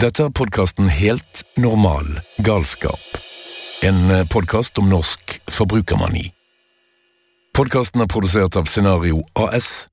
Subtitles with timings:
[0.00, 2.06] Dette er podkasten Helt normal
[2.40, 3.02] galskap.
[3.84, 3.98] En
[4.32, 6.30] podkast om norsk forbrukermani.
[7.52, 9.90] Podkasten er produsert av Scenario AS,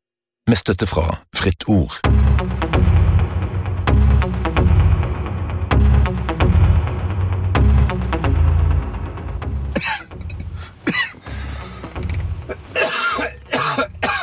[0.48, 2.00] med støtte fra Fritt Ord.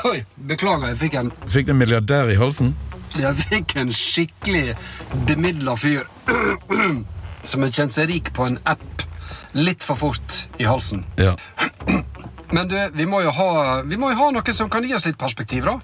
[0.09, 2.73] Oi, beklager, jeg fikk en, Fikk du en milliardær i halsen?
[3.21, 4.75] Jeg fikk en skikkelig
[5.29, 6.07] bemidla fyr
[7.49, 9.05] som har kjent seg rik på en app
[9.55, 11.05] litt for fort i halsen.
[11.21, 11.37] Ja.
[12.55, 15.07] Men du, vi må jo ha, vi må jo ha noe som kan gi oss
[15.09, 15.79] litt perspektiv, da.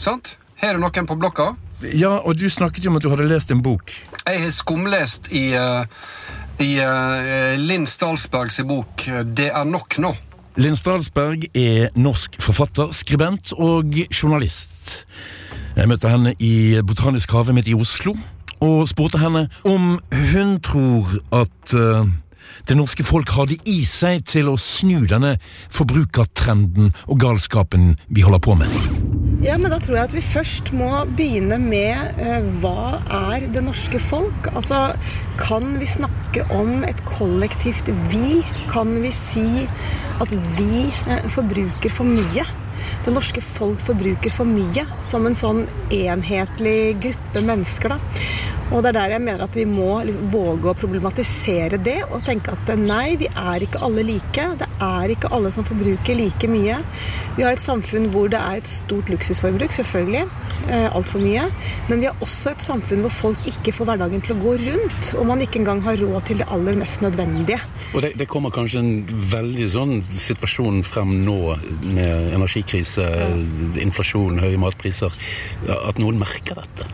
[0.00, 0.36] Sant?
[0.58, 1.52] Her er noen på blokka.
[1.92, 3.92] Ja, og du snakket jo om at du hadde lest en bok.
[4.24, 5.84] Jeg har skumlest i, eh,
[6.64, 10.14] i eh, Linn Stalsbergs bok 'Det er nok nå'.
[10.56, 15.04] Linn Stalsberg er norsk forfatter, skribent og journalist.
[15.74, 18.12] Jeg møtte henne i Botanisk hage midt i Oslo,
[18.62, 19.96] og spurte henne om
[20.30, 22.12] hun tror at eh,
[22.68, 25.34] det norske folk har det i seg til å snu denne
[25.74, 28.78] forbrukertrenden og galskapen vi holder på med.
[29.44, 33.02] Ja, men da tror jeg at vi først må begynne med uh, hva
[33.34, 34.48] er det norske folk?
[34.54, 34.86] Altså,
[35.42, 38.38] kan vi snakke om et kollektivt vi?
[38.70, 39.66] Kan vi si
[40.22, 42.46] at vi uh, forbruker for mye?
[43.04, 47.98] Det norske folk forbruker for mye som en sånn enhetlig gruppe mennesker, da.
[48.72, 52.24] Og det er der jeg mener at vi må liksom våge å problematisere det og
[52.26, 54.46] tenke at nei, vi er ikke alle like.
[54.60, 56.80] Det er ikke alle som forbruker like mye.
[57.36, 60.24] Vi har et samfunn hvor det er et stort luksusforbruk, selvfølgelig.
[60.68, 61.44] Eh, Altfor mye.
[61.90, 65.10] Men vi har også et samfunn hvor folk ikke får hverdagen til å gå rundt.
[65.18, 67.58] Og man ikke engang har råd til det aller mest nødvendige.
[67.92, 68.92] Og det, det kommer kanskje en
[69.32, 71.38] veldig sånn situasjon frem nå
[71.84, 73.04] med energikrise,
[73.82, 75.14] inflasjon, høye matpriser,
[75.74, 76.88] at noen merker dette.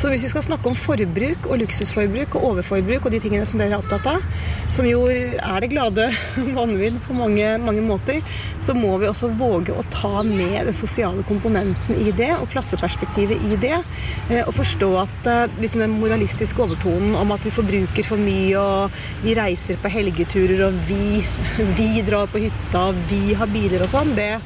[0.00, 3.60] Så hvis vi skal snakke om forbruk og luksusforbruk og overforbruk og de tingene som
[3.62, 4.26] dere er opptatt av,
[4.74, 6.10] som jo er det glade
[6.58, 8.20] vanvidd på mange, mange måter,
[8.62, 13.42] så må vi også våge å ta med den sosiale komponenten i det og klasseperspektivet
[13.50, 13.82] i det.
[14.30, 18.56] eh, Og forstå at eh, liksom den moralistiske overtonen om at vi forbruker for mye
[18.58, 18.90] og
[19.22, 21.24] vi reiser på helgeturer og vi,
[21.78, 24.40] vi drar på hytta og vi har biler og sånn, det,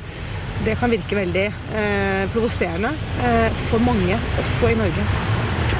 [0.65, 1.47] det kan virke veldig
[1.77, 2.93] eh, provoserende
[3.25, 5.06] eh, for mange, også i Norge.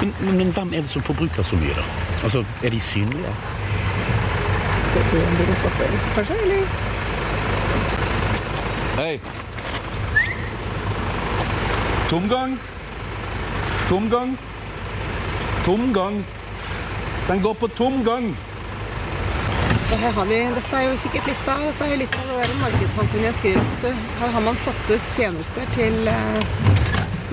[0.01, 1.85] Men, men, men hvem er det som forbruker så mye, da?
[2.25, 3.35] Altså, Er de synlige?
[4.95, 6.37] Jeg tror om bilen stopper, kanskje?
[6.45, 6.67] Eller?
[8.95, 9.19] Hei.
[12.15, 12.59] Tomgang.
[13.89, 14.39] Tomgang.
[15.65, 16.25] Tomgang.
[17.29, 18.37] Den går på tomgang.
[19.93, 22.29] Og her har vi, dette er jo sikkert litt av, dette er jo litt av
[22.31, 23.99] det der markedssamfunnet jeg skriver om.
[24.21, 26.63] Her har man satt ut tjenester til eh,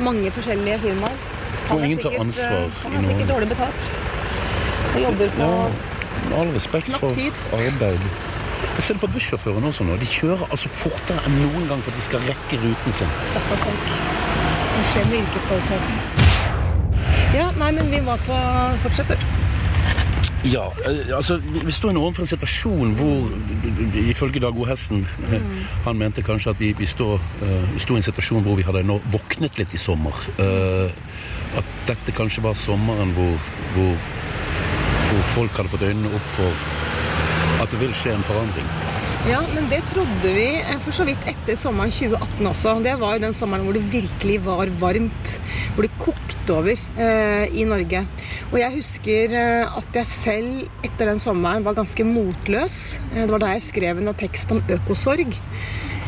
[0.02, 1.22] mange forskjellige firmaer.
[1.70, 3.88] Han er sikkert, ansvar eh, i Han er sikkert dårlig betalt.
[4.96, 5.54] Han jobber på
[6.26, 7.46] Med all respekt for tid.
[7.54, 8.10] arbeid.
[8.80, 10.02] Jeg ser det på bussjåførene også nå.
[10.02, 13.18] De kjører altså fortere enn noen gang for at de skal rekke ruten sin.
[13.30, 14.31] stakkars folk.
[14.72, 15.96] Hva skjer med yrkesstoltheten.
[17.36, 18.38] Ja, nei, men vi var på
[18.84, 19.24] fortsetter.
[20.46, 23.30] Ja, eh, altså vi, vi står nå overfor en situasjon hvor
[24.10, 24.66] ifølge Dag O.
[24.66, 25.52] Hesten mm.
[25.86, 28.98] Han mente kanskje at vi, vi, sto uh, i en situasjon hvor vi hadde nå
[29.14, 30.18] våknet litt i sommer.
[30.40, 30.90] Uh,
[31.58, 34.08] at dette kanskje var sommeren hvor, hvor,
[35.12, 36.66] hvor folk hadde fått øynene opp for
[37.62, 38.91] at det vil skje en forandring.
[39.30, 42.72] Ja, men det trodde vi eh, for så vidt etter sommeren 2018 også.
[42.82, 45.34] Det var jo den sommeren hvor det virkelig var varmt.
[45.76, 48.02] Hvor det kokte over eh, i Norge.
[48.50, 52.80] Og jeg husker eh, at jeg selv etter den sommeren var ganske motløs.
[53.12, 55.38] Eh, det var da jeg skrev en tekst om økosorg.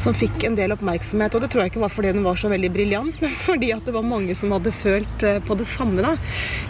[0.01, 1.37] Som fikk en del oppmerksomhet.
[1.37, 3.85] Og det tror jeg ikke var fordi den var så veldig briljant, men fordi at
[3.85, 6.17] det var mange som hadde følt på det samme da,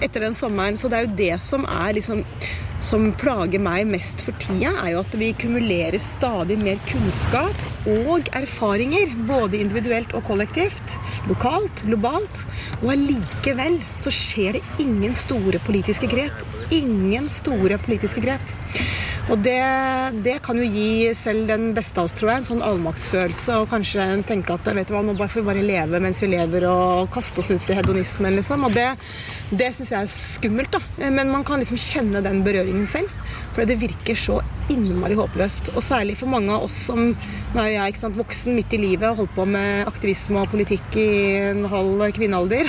[0.03, 0.75] etter den sommeren.
[0.75, 2.27] Så det er jo det som er liksom
[2.83, 8.27] som plager meg mest for tida, er jo at vi kumulerer stadig mer kunnskap og
[8.35, 10.97] erfaringer, både individuelt og kollektivt,
[11.29, 12.43] lokalt, globalt.
[12.81, 16.43] Og allikevel så skjer det ingen store politiske grep.
[16.75, 18.53] Ingen store politiske grep.
[19.31, 19.59] Og det,
[20.25, 23.61] det kan jo gi selv den beste av oss, tror jeg, en sånn allmaktsfølelse.
[23.61, 26.67] Og kanskje tenke at vet du hva, nå får vi bare leve mens vi lever,
[26.67, 28.67] og kaste oss ut i hedonismen, liksom.
[28.67, 28.89] Og det,
[29.55, 30.83] det syns jeg er skummelt, da.
[31.07, 33.11] Men man kan liksom kjenne den berøringen selv.
[33.53, 34.39] For det virker så
[34.73, 35.71] innmari håpløst.
[35.77, 37.13] Og særlig for mange av oss som
[37.53, 40.49] Nå er jeg ikke sant, voksen midt i livet og holdt på med aktivisme og
[40.49, 41.09] politikk i
[41.51, 42.65] en halv kvinnealder.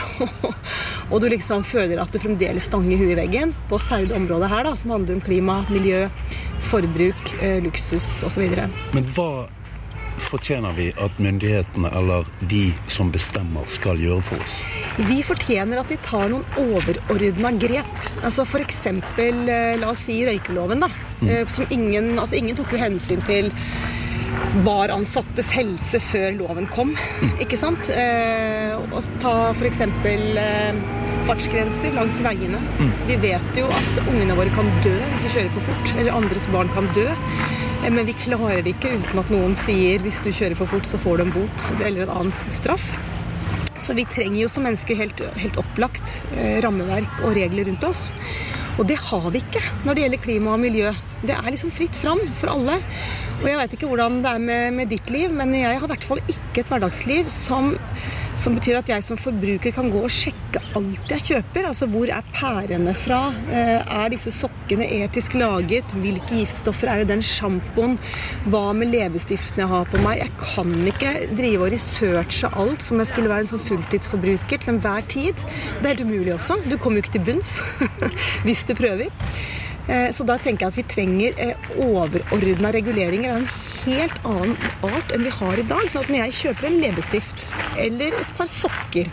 [1.10, 4.50] og du liksom føler at du fremdeles stanger huet i veggen på særlig det området
[4.52, 6.02] her, da, som handler om klima, miljø,
[6.66, 8.48] forbruk, eh, luksus osv.
[8.94, 9.46] Men hva
[10.24, 14.60] fortjener vi at myndighetene eller de som bestemmer, skal gjøre for oss?
[15.10, 18.08] Vi fortjener at de tar noen overordna grep.
[18.22, 18.84] Altså F.eks.
[19.18, 20.90] la oss si røykeloven, da.
[21.20, 21.34] Mm.
[21.50, 23.50] Som ingen, altså ingen tok jo hensyn til
[24.62, 26.92] baransattes helse før loven kom.
[27.42, 27.90] Ikke sant?
[27.90, 29.80] Eh, og ta f.eks.
[29.82, 30.78] Eh,
[31.28, 32.60] fartsgrenser langs veiene.
[33.08, 35.94] Vi vet jo at ungene våre kan dø hvis de kjører for fort.
[35.98, 37.08] Eller andres barn kan dø.
[37.08, 40.88] Eh, men vi klarer det ikke uten at noen sier hvis du kjører for fort,
[40.88, 42.92] så får du en bot eller en annen straff.
[43.84, 48.12] Så vi trenger jo som mennesker helt, helt opplagt eh, rammeverk og regler rundt oss.
[48.74, 50.90] Og det har vi ikke når det gjelder klima og miljø.
[51.22, 52.80] Det er liksom fritt fram for alle.
[53.40, 55.92] Og jeg veit ikke hvordan det er med, med ditt liv, men jeg har i
[55.92, 57.74] hvert fall ikke et hverdagsliv som,
[58.36, 61.68] som betyr at jeg som forbruker kan gå og sjekke alt jeg kjøper.
[61.68, 63.20] Altså hvor er pærene fra?
[63.46, 65.94] Eh, Er disse sokkene etisk laget?
[66.02, 67.94] Hvilke giftstoffer er det den sjampoen?
[68.50, 70.18] Hva med leppestiften jeg har på meg?
[70.24, 74.74] Jeg kan ikke drive og researche alt som jeg skulle være en sånn fulltidsforbruker til
[74.74, 75.44] enhver tid.
[75.78, 76.58] Det er helt umulig også.
[76.66, 77.60] Du kommer jo ikke til bunns
[78.46, 79.14] hvis du prøver.
[79.86, 83.48] Eh, Så da tenker jeg at vi trenger eh, overordna reguleringer er en
[83.84, 85.86] helt annen art enn vi har i dag.
[85.92, 87.46] Sånn at når jeg kjøper en leppestift
[87.80, 89.10] eller et par sokker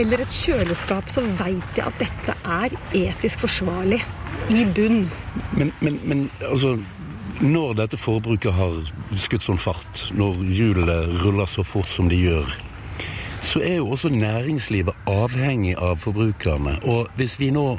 [0.00, 4.02] eller et kjøleskap, så veit jeg at dette er etisk forsvarlig
[4.52, 5.06] i bunn.
[5.56, 6.76] Men, men, men altså
[7.40, 8.78] Når dette forbruket har
[9.20, 12.54] skutt sånn fart, når hjulene ruller så fort som de gjør,
[13.44, 16.78] så er jo også næringslivet avhengig av forbrukerne.
[16.88, 17.74] Og hvis vi nå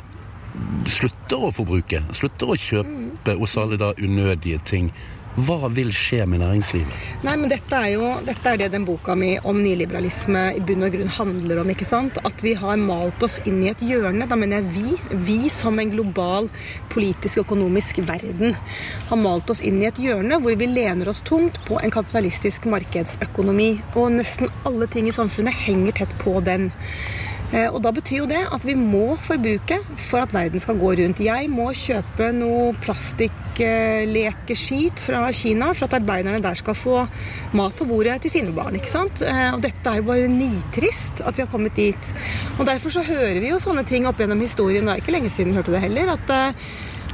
[0.85, 4.91] slutter å forbruke, slutter å kjøpe og salge da unødige ting,
[5.37, 6.93] hva vil skje med næringslivet?
[7.25, 10.87] Nei, men dette er jo dette er det den boka mi om nyliberalisme i bunn
[10.87, 11.69] og grunn handler om.
[11.69, 12.17] ikke sant?
[12.25, 14.25] At vi har malt oss inn i et hjørne.
[14.25, 14.95] Da mener jeg vi.
[15.27, 16.49] Vi som en global
[16.93, 18.57] politisk og økonomisk verden
[19.11, 22.65] har malt oss inn i et hjørne hvor vi lener oss tungt på en kapitalistisk
[22.73, 23.69] markedsøkonomi.
[23.93, 26.71] Og nesten alle ting i samfunnet henger tett på den.
[27.53, 30.89] Eh, Og da betyr jo det at vi må forbruke for at verden skal gå
[30.99, 31.19] rundt.
[31.23, 37.07] Jeg må kjøpe noe plastikklekeskit fra Kina for at arbeiderne der skal få
[37.55, 38.75] mat på bordet til sine barn.
[38.75, 39.21] ikke sant?
[39.21, 42.13] Eh, Og dette er jo bare nitrist at vi har kommet dit.
[42.59, 44.85] Og derfor så hører vi jo sånne ting opp gjennom historien.
[44.85, 46.11] Det er ikke lenge siden vi hørte det heller.
[46.13, 46.53] at eh,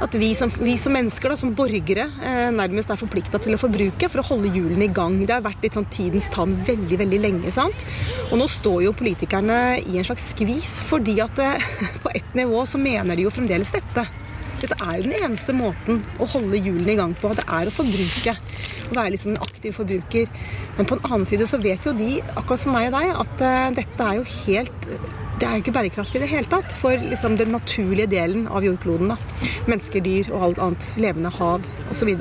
[0.02, 3.60] at vi som, vi som mennesker, da, som borgere, eh, nærmest er forplikta til å
[3.60, 5.20] forbruke for å holde hjulene i gang.
[5.22, 7.52] Det har vært litt sånn tidens tann veldig veldig lenge.
[7.54, 7.86] sant?
[8.32, 11.70] Og nå står jo politikerne i en slags skvis, fordi at eh,
[12.04, 14.06] på ett nivå så mener de jo fremdeles dette.
[14.64, 17.34] Dette er jo den eneste måten å holde hjulene i gang på.
[17.36, 18.34] Det er å forbruke.
[18.90, 20.30] Å være liksom en aktiv forbruker.
[20.78, 23.44] Men på en annen side så vet jo de, akkurat som meg og deg, at
[23.46, 24.90] eh, dette er jo helt
[25.40, 28.64] det er jo ikke bærekraftig i det hele tatt for liksom, den naturlige delen av
[28.66, 29.10] jordkloden.
[29.10, 29.16] da.
[29.66, 30.90] Mennesker, dyr og alt annet.
[31.00, 32.12] Levende hav osv.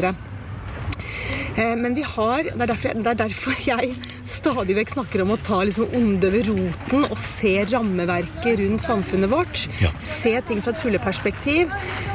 [1.54, 3.94] Eh, men vi har det er, derfor, det er derfor jeg
[4.30, 9.32] stadig vekk snakker om å ta liksom onde ved roten og se rammeverket rundt samfunnet
[9.32, 9.66] vårt.
[9.82, 9.92] Ja.
[10.04, 11.72] Se ting fra et fugleperspektiv.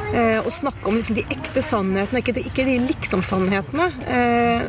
[0.09, 3.89] Eh, og snakke om liksom de ekte sannhetene, ikke de, ikke de liksom-sannhetene.
[4.09, 4.65] Eh,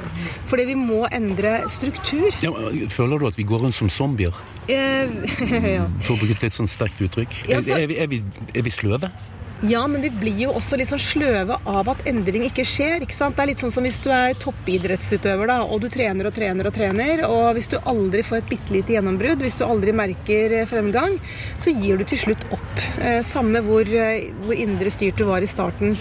[0.51, 2.27] fordi vi må endre struktur.
[2.43, 2.51] Ja,
[2.91, 4.35] føler du at vi går rundt som zombier?
[4.67, 5.07] Eh,
[5.77, 5.87] ja.
[6.03, 7.37] For å bruke et litt sånn sterkt uttrykk.
[7.47, 8.21] Ja, Er, så- er, vi, er, vi,
[8.55, 9.11] er vi sløve?
[9.61, 13.03] Ja, men vi blir jo også litt sånn sløve av at endring ikke skjer.
[13.03, 13.35] ikke sant?
[13.35, 16.69] Det er litt sånn som hvis du er toppidrettsutøver da, og du trener og trener
[16.69, 20.55] og trener, og hvis du aldri får et bitte lite gjennombrudd, hvis du aldri merker
[20.61, 21.17] eh, fremgang,
[21.59, 22.83] så gir du til slutt opp.
[23.03, 25.97] Eh, samme hvor, eh, hvor indre styrt du var i starten.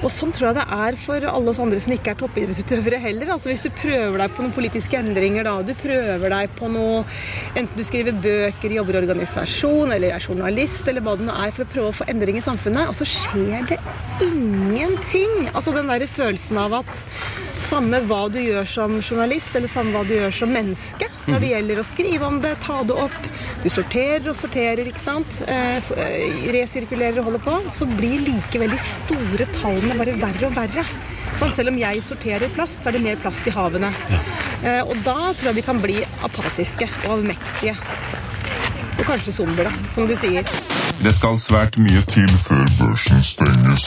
[0.00, 3.34] Og sånn tror jeg det er for alle oss andre som ikke er toppidrettsutøvere heller.
[3.34, 7.02] Altså Hvis du prøver deg på noen politiske endringer, da, du prøver deg på noe
[7.58, 11.52] Enten du skriver bøker, jobber i organisasjon, eller er journalist, eller hva det nå er,
[11.52, 13.80] for å prøve å få endring i samfunnet, og så skjer det
[14.24, 15.50] ingenting.
[15.50, 17.04] Altså den der følelsen av at
[17.62, 21.50] samme hva du gjør som journalist, eller samme hva du gjør som menneske, når det
[21.52, 23.28] gjelder å skrive om det, ta det opp,
[23.62, 28.72] du sorterer og sorterer, ikke sant, eh, eh, resirkulerer og holder på, så blir likevel
[28.72, 30.86] de store tallene bare verre og verre.
[31.38, 33.92] Sånn, selv om jeg sorterer plast, så er det mer plast i havene.
[34.64, 37.76] Eh, og da tror jeg vi kan bli apatiske og avmektige.
[38.98, 40.44] Og kanskje zombier, da, som du sier.
[41.00, 43.86] Det skal svært mye til før børsen stenges.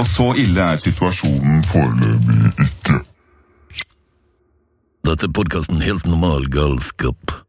[0.00, 3.02] Og så ille er situasjonen foreløpig ikke.
[5.04, 7.40] Dette er podkasten Helt normal galskap.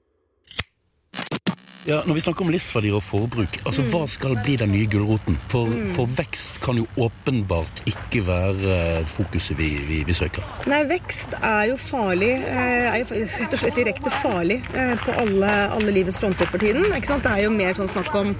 [1.86, 3.90] Ja, Når vi snakker om livsverdier og forbruk, altså Mm.
[3.94, 5.38] hva skal bli den nye gulroten?
[5.50, 10.42] For, for vekst kan jo åpenbart ikke være fokuset vi, vi, vi søker.
[10.66, 12.32] Nei, vekst er jo farlig.
[12.42, 16.58] eh, Er jo rett og slett direkte farlig eh, på alle, alle livets fronter for
[16.58, 16.86] tiden.
[16.90, 17.24] Ikke sant?
[17.24, 18.34] Det er jo mer sånn snakk om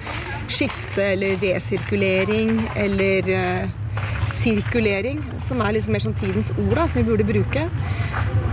[0.48, 3.68] skifte eller resirkulering eller eh,
[4.26, 7.68] sirkulering, som er liksom mer sånn tidens ord da, som vi burde bruke.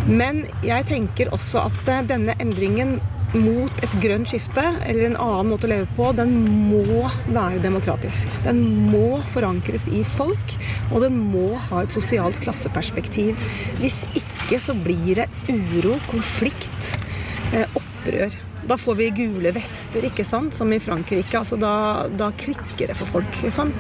[0.07, 2.98] Men jeg tenker også at eh, denne endringen
[3.33, 6.36] mot et grønt skifte, eller en annen måte å leve på, den
[6.69, 8.29] må være demokratisk.
[8.45, 10.55] Den må forankres i folk,
[10.91, 13.39] og den må ha et sosialt klasseperspektiv.
[13.81, 16.98] Hvis ikke så blir det uro, konflikt,
[17.53, 18.38] eh, opprør.
[18.67, 21.36] Da får vi gule vester, ikke sant, som i Frankrike.
[21.39, 21.74] Altså, da,
[22.08, 23.39] da klikker det for folk.
[23.43, 23.74] Liksom.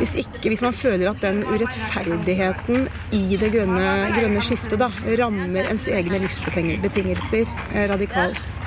[0.00, 4.90] Hvis, ikke, hvis man føler at den urettferdigheten i det grønne, grønne skiftet da,
[5.22, 8.58] rammer ens egne livsbetingelser eh, radikalt.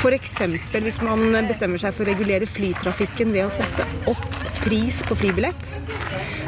[0.00, 0.38] F.eks.
[0.72, 4.24] hvis man bestemmer seg for å regulere flytrafikken ved å sette opp
[4.64, 5.76] pris på flybillett,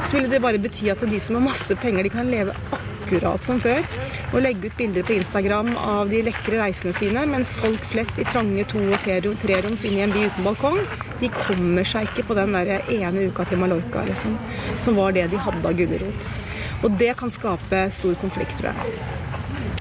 [0.05, 3.02] så ville det bare bety at de som har masse penger, de kan leve akkurat
[3.43, 3.85] som før
[4.33, 8.25] og legge ut bilder på Instagram av de lekre reisene sine, mens folk flest i
[8.25, 10.79] trange to- og treroms inne i en by uten balkong,
[11.21, 14.39] de kommer seg ikke på den der ene uka til Mallorca, liksom,
[14.81, 16.39] som var det de hadde av gulrot.
[16.83, 19.03] Og det kan skape stor konflikt, tror jeg.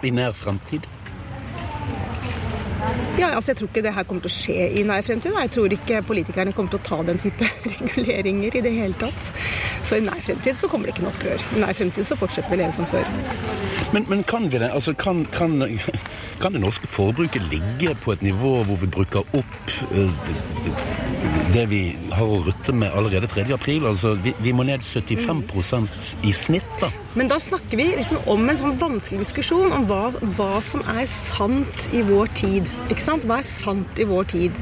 [0.04, 0.88] I nær fremtid?
[3.20, 5.36] Ja, altså Jeg tror ikke det her kommer til å skje i nær fremtid.
[5.36, 9.32] Jeg tror ikke politikerne kommer til å ta den type reguleringer i det hele tatt.
[9.84, 11.46] Så i nær fremtid så kommer det ikke noe opprør.
[11.56, 13.06] I nær fremtid så fortsetter vi å leve som før.
[13.92, 14.72] Men, men kan vi det?
[14.72, 15.58] Altså, kan, kan,
[16.42, 20.24] kan det norske forbruket ligge på et nivå hvor vi bruker opp uh,
[21.52, 21.82] det vi
[22.16, 23.46] har å rutte med allerede 3.
[23.54, 23.86] april?
[23.90, 26.92] Altså, vi, vi må ned 75% i snitt, da.
[27.14, 31.04] Men da snakker vi liksom om en sånn vanskelig diskusjon om hva, hva som er
[31.12, 32.70] sant i vår tid.
[32.88, 33.28] Ikke sant?
[33.28, 34.60] Hva er sant i vår tid?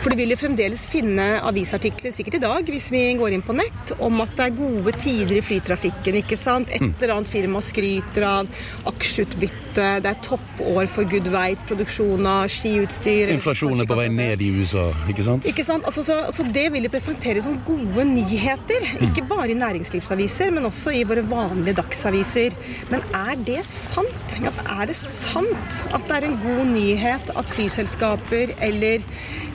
[0.00, 3.56] For du vil jo fremdeles finne avisartikler, sikkert i dag, hvis vi går inn på
[3.58, 6.20] nett, om at det er gode tider i flytrafikken.
[6.22, 6.70] ikke sant?
[6.72, 8.48] Et eller annet firma skryter av
[8.88, 14.42] aksjeutbytte, det er toppår for Good weight, produksjon av skiutstyr Inflasjonen er på vei ned
[14.42, 15.50] i USA, ikke sant?
[15.50, 15.84] Ikke sant?
[15.88, 18.88] Altså, så, så det vil jo presenteres som gode nyheter.
[19.04, 22.56] Ikke bare i næringslivsaviser, men også i våre vanlige dagsaviser.
[22.92, 24.38] Men er det sant?
[24.40, 29.04] Er det sant at det er en god nyhet at flyselskaper eller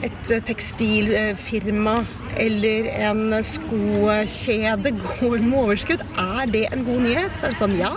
[0.06, 1.96] et tekstilfirma
[2.36, 6.02] eller en skokjede går med overskudd?
[6.20, 7.36] Er det en god nyhet?
[7.36, 7.94] Så er det sånn, ja.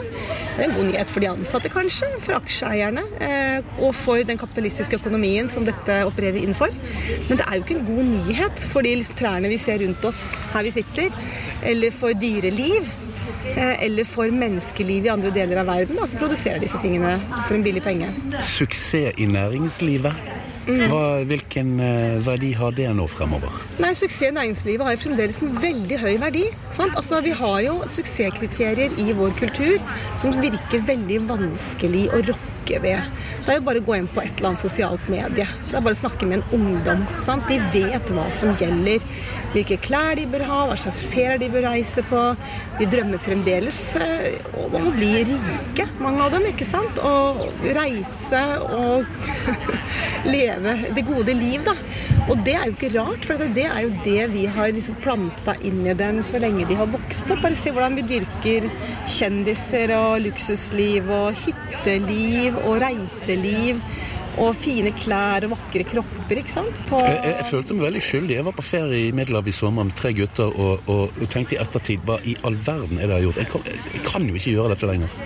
[0.60, 2.08] Det er en god nyhet for de ansatte, kanskje.
[2.24, 3.04] For aksjeeierne.
[3.24, 6.74] Eh, og for den kapitalistiske økonomien som dette opererer innenfor.
[7.30, 10.24] Men det er jo ikke en god nyhet for de trærne vi ser rundt oss
[10.54, 11.16] her vi sitter.
[11.64, 12.88] Eller for dyreliv
[13.56, 17.18] eller for menneskeliv i andre deler av verden, da, som produserer disse tingene
[17.48, 18.12] for en billig penge.
[18.46, 20.36] Suksess i næringslivet.
[20.70, 21.80] Hva, hvilken
[22.22, 23.50] verdi har det nå fremover?
[23.82, 26.44] Nei, Suksess i næringslivet har jo fremdeles en veldig høy verdi.
[26.76, 26.94] Sant?
[27.00, 29.80] Altså, Vi har jo suksesskriterier i vår kultur
[30.20, 33.02] som virker veldig vanskelig å rokke ved.
[33.48, 35.48] Det er jo bare å gå inn på et eller annet sosialt medie.
[35.72, 37.02] Det er bare å snakke med en ungdom.
[37.26, 37.50] Sant?
[37.50, 39.02] De vet hva som gjelder.
[39.50, 42.20] Hvilke klær de bør ha, hva slags ferier de bør reise på.
[42.78, 43.80] De drømmer fremdeles
[44.62, 46.46] om å bli rike, mange av dem.
[46.52, 47.02] ikke sant?
[47.02, 47.42] Og
[47.78, 49.10] reise og
[50.36, 51.74] leve det gode liv, da.
[52.30, 55.56] Og det er jo ikke rart, for det er jo det vi har liksom planta
[55.66, 57.42] inn i dem så lenge de har vokst opp.
[57.42, 58.70] Bare se hvordan vi dyrker
[59.10, 63.82] kjendiser og luksusliv og hytteliv og reiseliv.
[64.40, 66.84] Og fine klær og vakre kropper, ikke sant?
[66.88, 68.36] På jeg, jeg, jeg, følte meg veldig skyldig.
[68.38, 71.58] Jeg var på ferie i Middelhavet i sommer med tre gutter og, og, og, tenkte
[71.58, 73.42] i ettertid hva i all verden er det jeg har gjort?
[73.44, 73.68] Jeg kan,
[73.98, 75.18] jeg kan jo ikke gjøre dette lenger.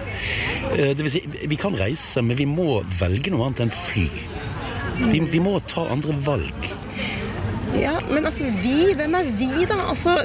[0.73, 4.07] Det vil si, vi kan reise, men vi må velge noe annet enn fly.
[5.11, 6.69] Vi, vi må ta andre valg.
[7.77, 9.79] Ja, men altså vi, hvem er vi, da?
[9.89, 10.17] Altså,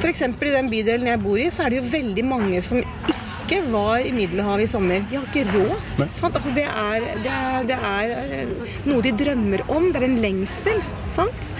[0.00, 0.22] F.eks.
[0.24, 3.72] i den bydelen jeg bor i, så er det jo veldig mange som ikke ikke
[3.72, 5.02] var i Middelhavet i sommer.
[5.10, 5.86] De har ikke råd.
[6.06, 8.52] Altså, det, er, det, er, det, er,
[8.86, 9.88] noe de drømmer om.
[9.90, 10.78] Det er en lengsel.
[11.10, 11.50] Sant?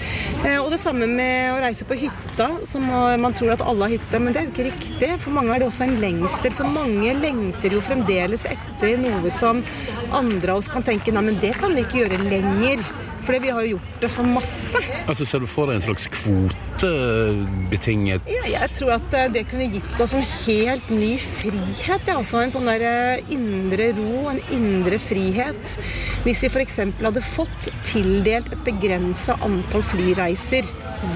[0.45, 2.47] Og det samme med å reise på hytta.
[2.69, 5.11] Som man tror at alle har hytte, men det er jo ikke riktig.
[5.25, 6.55] For mange er det også en lengsel.
[6.55, 9.59] Så mange lengter jo fremdeles etter noe som
[10.15, 12.87] andre av oss kan tenke nei, men det kan vi ikke gjøre lenger.
[13.21, 14.79] Fordi vi har jo gjort det så masse.
[15.07, 19.97] Altså Ser du for deg en slags kvotebetinget Ja, jeg tror at det kunne gitt
[20.01, 21.87] oss en helt ny frihet.
[21.87, 21.97] Ja.
[22.17, 22.81] Altså en sånn der
[23.33, 25.63] indre ro, en indre frihet.
[26.25, 26.77] Hvis vi f.eks.
[27.01, 30.63] hadde fått tildelt et begrensa antall flyreiser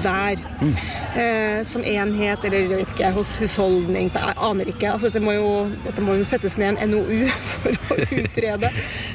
[0.02, 0.72] hver mm.
[1.20, 4.90] eh, som enhet, eller vet ikke, hos husholdning Jeg aner ikke.
[4.92, 5.50] Altså, dette, må jo,
[5.84, 8.70] dette må jo settes ned en NOU for å utrede.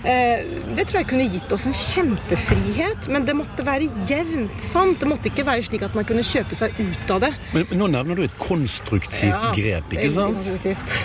[0.08, 0.46] Eh,
[0.78, 4.58] det tror jeg kunne gitt oss en kjempefrihet, men det måtte være jevnt.
[4.64, 5.00] sant?
[5.02, 7.34] Det måtte ikke være slik at man kunne kjøpe seg ut av det.
[7.56, 10.42] Men, men nå nevner du et konstruktivt ja, grep, ikke sant?
[10.42, 10.98] Konstruktivt.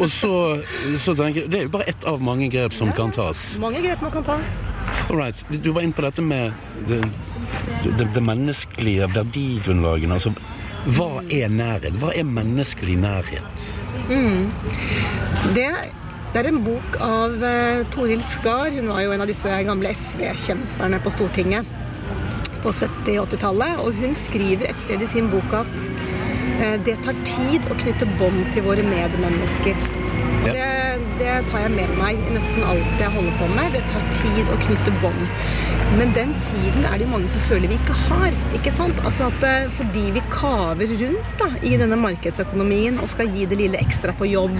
[0.00, 0.32] Og så,
[1.02, 3.48] så tenker jeg Det er jo bare ett av mange grep som ja, kan tas.
[3.62, 4.40] Mange grep man kan ta.
[5.10, 5.44] All right.
[5.62, 6.52] Du var inne på dette med
[6.88, 7.00] det,
[7.84, 10.10] det, det menneskelige verdigrunnlaget.
[10.12, 10.32] Altså,
[10.96, 11.96] hva er nærhet?
[11.98, 13.68] Hva er menneskelig nærhet?
[14.10, 14.50] Mm.
[15.54, 15.70] Det,
[16.32, 18.70] Det er en bok av uh, Toril Skar.
[18.74, 21.70] Hun var jo en av disse gamle SV-kjemperne på Stortinget
[22.62, 23.78] på 70- og 80-tallet.
[23.82, 25.78] Og hun skriver et sted i sin bok at
[26.60, 29.80] uh, det tar tid å knytte bånd til våre medmennesker.
[30.46, 30.52] Ja.
[30.52, 30.66] det,
[31.18, 33.74] det tar jeg med meg i nesten alt jeg holder på med.
[33.74, 35.24] Det tar tid å knytte bånd.
[35.94, 38.34] Men den tiden er det mange som føler vi ikke har.
[38.58, 38.98] ikke sant?
[39.06, 43.58] Altså at eh, Fordi vi kaver rundt da, i denne markedsøkonomien og skal gi det
[43.60, 44.58] lille ekstra på jobb,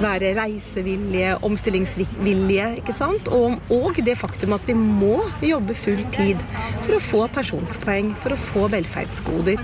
[0.00, 3.28] være reisevillige, omstillingsvillige, ikke sant?
[3.28, 6.40] Og, og det faktum at vi må jobbe full tid
[6.86, 9.60] for å få pensjonspoeng, for å få velferdsgoder.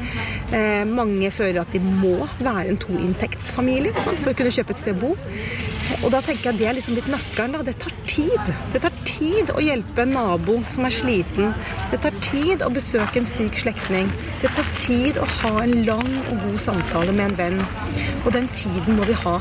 [0.53, 5.01] Eh, mange føler at de må være en toinntektsfamilie for å kunne kjøpe et sted
[5.01, 5.17] å bo.
[6.03, 7.65] Og da tenker jeg det er liksom litt nøkkelen.
[7.67, 8.53] Det tar tid.
[8.75, 11.55] Det tar tid å hjelpe en nabo som er sliten.
[11.93, 14.11] Det tar tid å besøke en syk slektning.
[14.79, 17.63] Tid å ha en lang og god samtale med en venn.
[18.25, 19.39] Og den tiden må vi ha.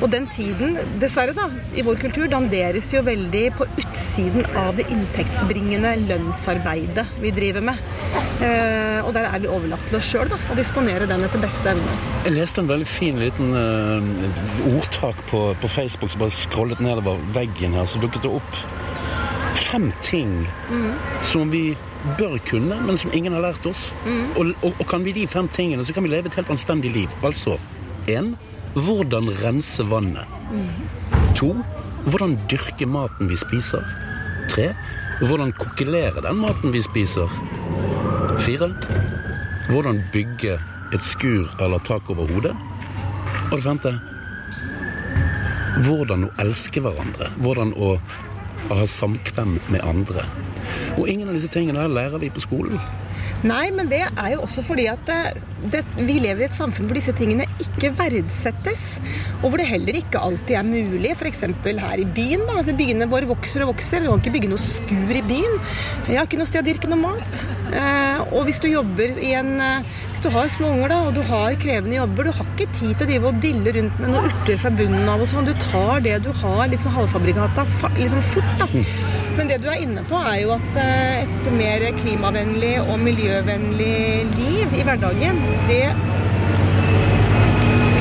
[0.00, 1.46] Og den tiden, dessverre da,
[1.76, 7.82] i vår kultur danderes jo veldig på utsiden av det inntektsbringende lønnsarbeidet vi driver med.
[8.40, 11.96] Eh, og der er vi overlatt til oss sjøl å disponere den etter beste evne.
[12.24, 17.20] Jeg leste en veldig fin liten uh, ordtak på, på Facebook som bare scrollet nedover
[17.36, 18.62] veggen her, så dukket det opp
[19.60, 20.32] fem ting
[21.22, 21.76] som vi
[22.18, 23.90] bør kunne, men som ingen har lært oss.
[24.38, 26.92] Og, og, og kan vi de fem tingene, så kan vi leve et helt anstendig
[26.94, 27.18] liv.
[27.26, 27.58] Altså
[28.08, 28.34] én
[28.74, 30.26] hvordan rense vannet.
[31.36, 31.54] To
[32.06, 33.84] hvordan dyrke maten vi spiser.
[34.50, 34.70] Tre
[35.20, 37.28] hvordan kokkelere den maten vi spiser.
[38.40, 38.72] Fire
[39.70, 40.56] hvordan bygge
[40.94, 42.54] et skur eller tak over hodet.
[43.50, 43.92] Og det femte
[45.84, 47.30] hvordan å elske hverandre.
[47.44, 47.94] Hvordan å
[48.68, 50.24] ha samkvem med andre.
[50.98, 52.80] Og ingen av disse tingene lærer vi på skolen.
[53.46, 55.16] Nei, men det er jo også fordi at det,
[55.72, 58.82] det, vi lever i et samfunn hvor disse tingene ikke verdsettes.
[59.40, 61.14] Og hvor det heller ikke alltid er mulig.
[61.16, 61.40] F.eks.
[61.64, 62.42] her i byen.
[62.48, 64.04] da, at Byene våre vokser og vokser.
[64.04, 65.56] Vi kan ikke bygge noe skur i byen.
[66.10, 67.42] Jeg har ikke noe sted å dyrke noe mat.
[67.72, 71.16] Eh, og hvis du jobber i en eh, Hvis du har små unger da, og
[71.16, 74.12] du har krevende jobber, du har ikke tid til å drive og dille rundt med
[74.12, 75.48] noen urter fra bunnen av og sånn.
[75.48, 78.68] Du tar det du har, sånn halvfabrikata, fa- liksom fort, da.
[79.40, 84.26] Men det du er inne på, er jo at eh, et mer klimavennlig og miljøvennlig
[84.34, 85.86] liv i hverdagen, det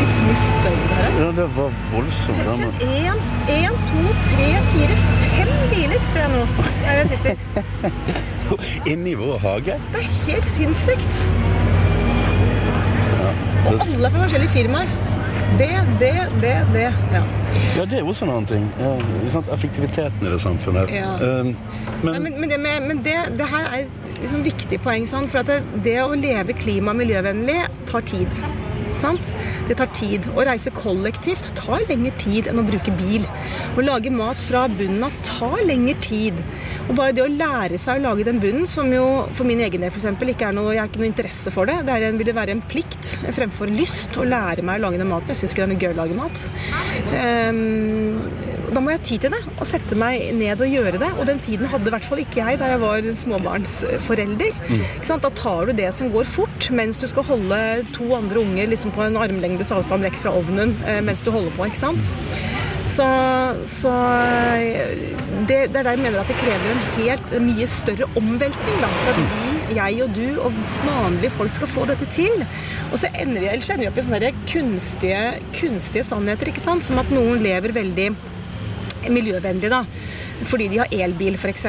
[0.10, 0.76] så mye støy.
[1.22, 2.38] Ja, det var voldsomt.
[2.44, 3.22] Jeg ser én,
[3.56, 6.42] én, to, tre, fire, fem biler ser jeg nå
[6.84, 7.36] der jeg sitter.
[8.92, 9.78] Inni vår hage.
[9.94, 11.22] Det er helt sinnssykt.
[13.70, 15.09] Og alle er fra forskjellige firmaer.
[15.60, 16.88] Det, det, det, det.
[17.14, 17.24] Ja.
[17.78, 18.66] Ja, det er også en annen ting.
[18.80, 19.42] Ja?
[19.54, 20.92] Effektiviteten i det samfunnet.
[20.94, 21.14] Ja.
[21.20, 21.56] Um,
[22.04, 23.86] men, Nei, men, men, det, med, men det, det her er
[24.22, 25.08] liksom viktig poeng.
[25.08, 25.32] Sant?
[25.32, 28.42] For det, det å leve klima- og miljøvennlig tar tid.
[28.98, 29.34] Sant?
[29.68, 30.30] Det tar tid.
[30.36, 33.28] Å reise kollektivt tar lengre tid enn å bruke bil.
[33.78, 36.40] Å lage mat fra bunnen av tar lengre tid.
[36.90, 39.06] Og bare det å lære seg å lage den bunnen, som jo
[39.38, 41.78] for min egen del eksempel, ikke er noe, jeg har ikke noe interesse for det,
[41.86, 45.12] er en, vil det være en plikt fremfor lyst å lære meg å lage den
[45.12, 45.30] maten.
[45.30, 46.48] Jeg syns ikke det er noe gøy å lage mat.
[47.20, 51.10] Ehm, da må jeg ha tid til det, og sette meg ned og gjøre det.
[51.18, 54.62] Og den tiden hadde i hvert fall ikke jeg da jeg var småbarnsforelder.
[54.80, 55.26] Ikke sant?
[55.26, 57.60] Da tar du det som går fort, mens du skal holde
[57.96, 61.54] to andre unger liksom på en armlengdes avstand vekk fra ovnen eh, mens du holder
[61.58, 61.70] på.
[61.70, 62.12] ikke sant?
[62.90, 63.06] Så,
[63.70, 63.92] så
[64.26, 65.14] eh,
[65.46, 68.82] det, det er der jeg mener at det krever en helt en mye større omveltning.
[68.82, 70.56] da, For at vi, jeg og du og
[70.88, 72.46] vanlige folk skal få dette til.
[72.90, 75.24] Og så ender vi, ender vi opp i sånne kunstige,
[75.60, 76.50] kunstige sannheter.
[76.50, 76.88] ikke sant?
[76.88, 78.10] Som at noen lever veldig
[79.08, 79.84] miljøvennlig, da.
[80.50, 81.66] Fordi de har elbil, f.eks.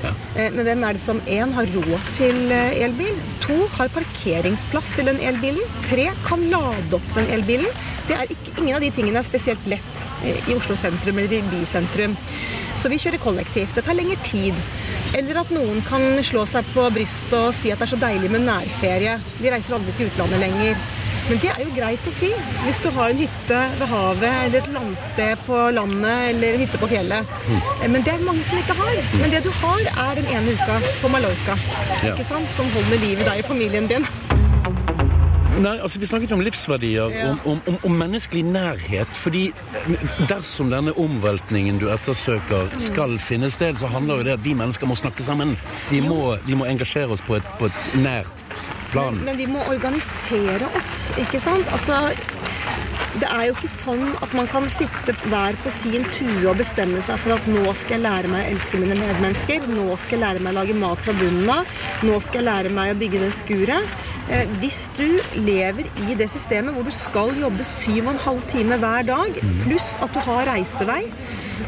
[0.00, 0.12] Ja.
[0.54, 3.16] Men hvem er det som én har råd til eh, elbil?
[3.44, 5.60] To har parkeringsplass til den elbilen.
[5.88, 7.68] Tre kan lade opp den elbilen.
[8.08, 11.36] Det er ikke, ingen av de tingene er spesielt lett eh, i Oslo sentrum eller
[11.40, 12.16] i bysentrum.
[12.80, 13.74] Så vi kjører kollektivt.
[13.76, 14.56] Det tar lengre tid.
[15.18, 18.30] Eller at noen kan slå seg på brystet og si at det er så deilig
[18.32, 19.18] med nærferie.
[19.40, 20.80] Vi reiser aldri til utlandet lenger.
[21.30, 22.28] Men det er jo greit å si
[22.64, 26.88] hvis du har en hytte ved havet eller et landsted på landet eller hytte på
[26.90, 27.36] fjellet.
[27.46, 27.60] Mm.
[27.94, 28.98] Men det er mange som ikke har.
[29.20, 31.54] Men det du har, er den ene uka på Mallorca.
[32.00, 32.10] Ja.
[32.10, 32.50] Ikke sant?
[32.56, 34.10] Som holder liv i deg og familien din.
[35.60, 37.30] Nei, altså Vi snakket om livsverdier, Ja.
[37.44, 39.08] om, om, om, menneskelig nærhet.
[39.12, 39.52] fordi
[40.28, 44.86] dersom denne omveltningen du ettersøker, skal finne sted, så handler jo det at vi mennesker
[44.86, 45.56] må snakke sammen.
[45.90, 49.14] Vi må, vi må engasjere oss på et, på et nært plan.
[49.14, 51.68] Men, men vi må organisere oss, ikke sant?
[51.72, 52.10] Altså,
[53.18, 57.02] det er jo ikke sånn at man kan sitte hver på sin tue og bestemme
[57.02, 60.22] seg for at nå skal jeg lære meg å elske mine medmennesker, nå skal jeg
[60.24, 63.22] lære meg å lage mat fra bunnen av, nå skal jeg lære meg å bygge
[63.24, 63.98] det skuret.
[64.30, 68.42] Eh, Hvis du lever i det systemet hvor du skal jobbe syv og en halv
[68.48, 71.02] time hver dag, pluss at du har reisevei,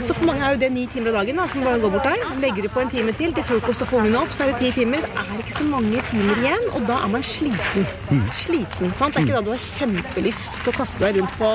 [0.03, 2.07] så for mange er jo det ni timer av dagen da, som bare går bort
[2.07, 2.23] der.
[2.43, 4.61] Legger du på en time til til frokost og får ungene opp, så er det
[4.63, 5.03] ti timer.
[5.05, 7.87] Det er ikke så mange timer igjen, og da er man sliten.
[8.33, 9.15] Sliten, sant?
[9.15, 11.53] Det er ikke da du har kjempelyst til å kaste deg rundt på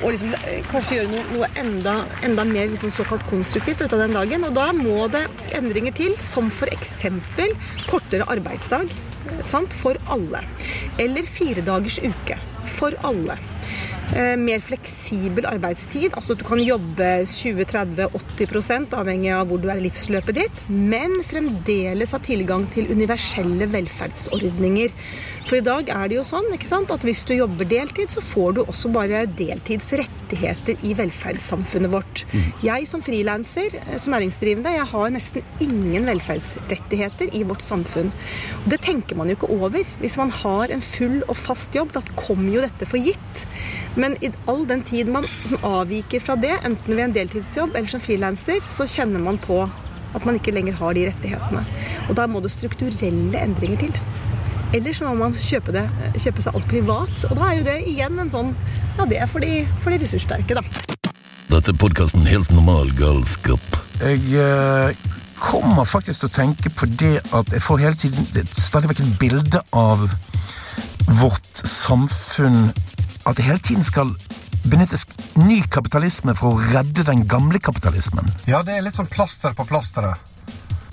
[0.00, 4.06] og liksom, eh, kanskje gjøre noe, noe enda, enda mer liksom såkalt konstruktivt ut av
[4.06, 4.44] den dagen.
[4.48, 6.96] Og da må det endringer til, som f.eks.
[7.90, 8.90] kortere arbeidsdag
[9.44, 9.72] sant?
[9.76, 10.42] for alle.
[10.98, 13.36] Eller fire dagers uke for alle.
[14.10, 19.78] Eh, mer fleksibel arbeidstid, altså at du kan jobbe 20-30-80% avhengig av hvor du er
[19.78, 24.96] i livsløpet ditt, men fremdeles ha tilgang til universelle velferdsordninger.
[25.48, 28.22] For i dag er det jo sånn ikke sant, at hvis du jobber deltid, så
[28.24, 32.24] får du også bare deltidsrettigheter i velferdssamfunnet vårt.
[32.64, 38.12] Jeg som frilanser, eh, som næringsdrivende, jeg har nesten ingen velferdsrettigheter i vårt samfunn.
[38.62, 39.84] Og det tenker man jo ikke over.
[40.02, 43.46] Hvis man har en full og fast jobb, da kommer jo dette for gitt.
[43.96, 45.26] Men i all den tid man
[45.66, 49.64] avviker fra det, enten ved en deltidsjobb eller som frilanser, så kjenner man på
[50.14, 51.62] at man ikke lenger har de rettighetene.
[52.08, 54.19] Og da må det strukturelle endringer til.
[54.70, 55.82] Ellers må man kjøpe, det,
[56.22, 57.24] kjøpe seg alt privat.
[57.26, 58.52] Og da er jo det igjen en sånn
[58.98, 60.62] Ja, det er for de, for de ressurssterke, da.
[61.50, 63.64] Dette er podkasten Helt normal galskap.
[63.98, 65.00] Jeg eh,
[65.40, 69.18] kommer faktisk til å tenke på det at jeg får hele tiden stadig vekk et
[69.18, 70.06] bilde av
[71.18, 72.68] vårt samfunn
[73.26, 74.14] At det hele tiden skal
[74.70, 75.02] benyttes
[75.40, 78.28] ny kapitalisme for å redde den gamle kapitalismen.
[78.46, 80.20] Ja, det er litt sånn plaster på plasteret.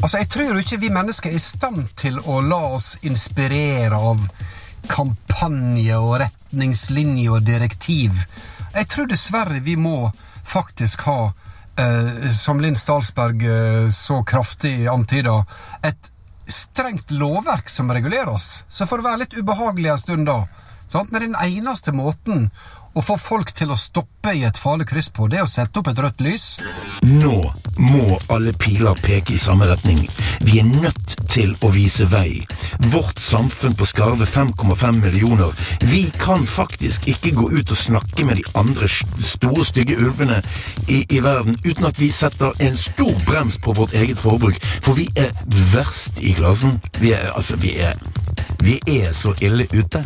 [0.02, 4.22] Altså, Jeg tror ikke vi mennesker er i stand til å la oss inspirere av
[4.88, 8.22] kampanje og retningslinjer og direktiv.
[8.76, 10.12] Jeg tror dessverre vi må
[10.48, 11.32] faktisk ha,
[11.82, 15.42] eh, som Linn Stalsberg eh, så kraftig antyda,
[15.82, 16.12] et
[16.48, 18.64] strengt lovverk som regulerer oss.
[18.70, 20.44] Så for å være litt ubehagelig en stund da.
[20.88, 21.12] Sant?
[21.12, 22.48] Men den eneste måten
[22.98, 25.80] å få folk til å stoppe i et farlig kryss på, det er å sette
[25.80, 26.46] opp et rødt lys.
[27.06, 27.36] Nå
[27.78, 30.08] må alle piler peke i samme retning.
[30.42, 32.42] Vi er nødt til å vise vei.
[32.94, 35.54] Vårt samfunn på skarve 5,5 millioner.
[35.86, 40.42] Vi kan faktisk ikke gå ut og snakke med de andre store, stygge ulvene
[40.88, 44.58] i, i verden uten at vi setter en stor brems på vårt eget forbruk.
[44.82, 45.34] For vi er
[45.74, 46.80] verst i klassen.
[46.98, 47.94] Vi er, altså, vi er,
[48.66, 50.02] vi er så ille ute.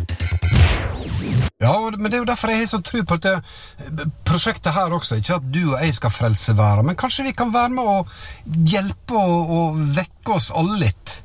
[1.62, 5.20] Ja, men det er jo derfor jeg har så tro på dette prosjektet her også.
[5.20, 7.98] Ikke at du og jeg skal frelse verden, men kanskje vi kan være med å
[8.72, 11.18] hjelpe og, og vekke oss alle litt.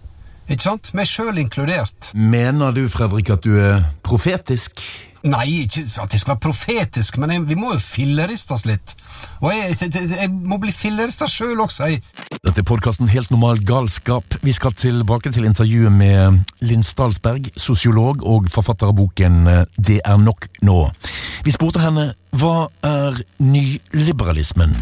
[0.47, 0.93] Ikke sant?
[0.95, 2.13] Meg sjøl inkludert.
[2.15, 4.79] Mener du, Fredrik, at du er profetisk?
[5.27, 8.93] Nei, ikke at jeg skal være profetisk, men jeg, vi må jo filleristes litt.
[9.41, 11.89] Og jeg, jeg, jeg, må bli fillerista sjøl også.
[12.37, 14.37] Dette er podkasten Helt normal galskap.
[14.45, 19.99] Vi skal tilbake til intervjuet med Linn Stalsberg, sosiolog og forfatter av boken eh, Det
[20.05, 20.79] er nok nå.
[21.45, 24.75] Vi spurte henne hva er nyliberalismen?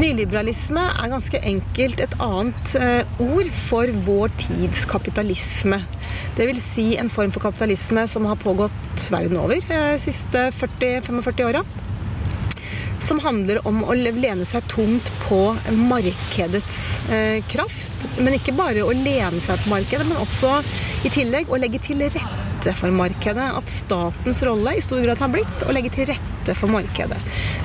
[0.00, 5.76] Nyliberalisme er ganske enkelt et annet eh, ord for vår tids kapitalisme.
[6.38, 11.64] Vil si en form for kapitalisme som har pågått verden over de siste 40-45 åra.
[13.00, 15.40] Som handler om å lene seg tungt på
[15.72, 18.06] markedets eh, kraft.
[18.20, 20.58] Men ikke bare å lene seg på markedet, men også
[21.08, 23.46] i tillegg å legge til rette for markedet.
[23.56, 27.16] At statens rolle i stor grad har blitt å legge til rette for markedet.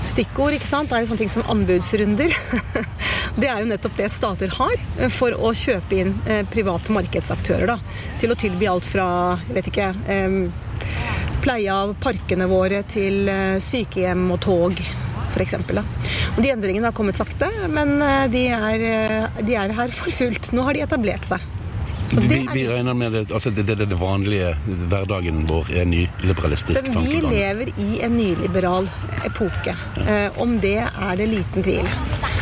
[0.08, 2.36] Stikkord ikke sant, er jo sånne ting som anbudsrunder.
[3.36, 7.74] Det er jo nettopp det stater har eh, for å kjøpe inn eh, private markedsaktører.
[7.74, 7.80] da,
[8.22, 9.08] Til å tilby alt fra
[9.50, 10.38] vet ikke, eh,
[11.44, 14.80] pleie av parkene våre til eh, sykehjem og tog.
[15.36, 19.74] For eksempel, og de endringene har kommet sakte, men eh, de er, eh, de er
[19.76, 20.54] her for fullt.
[20.56, 21.44] Nå har de etablert seg.
[22.16, 24.52] Vi, er- vi regner med det, altså det, det, det vanlige
[24.88, 27.32] hverdagen vår er nyliberalistisk Vi tankegang.
[27.34, 28.88] lever i en nyliberal
[29.28, 29.74] epoke.
[30.06, 31.90] Eh, om det er det liten tvil.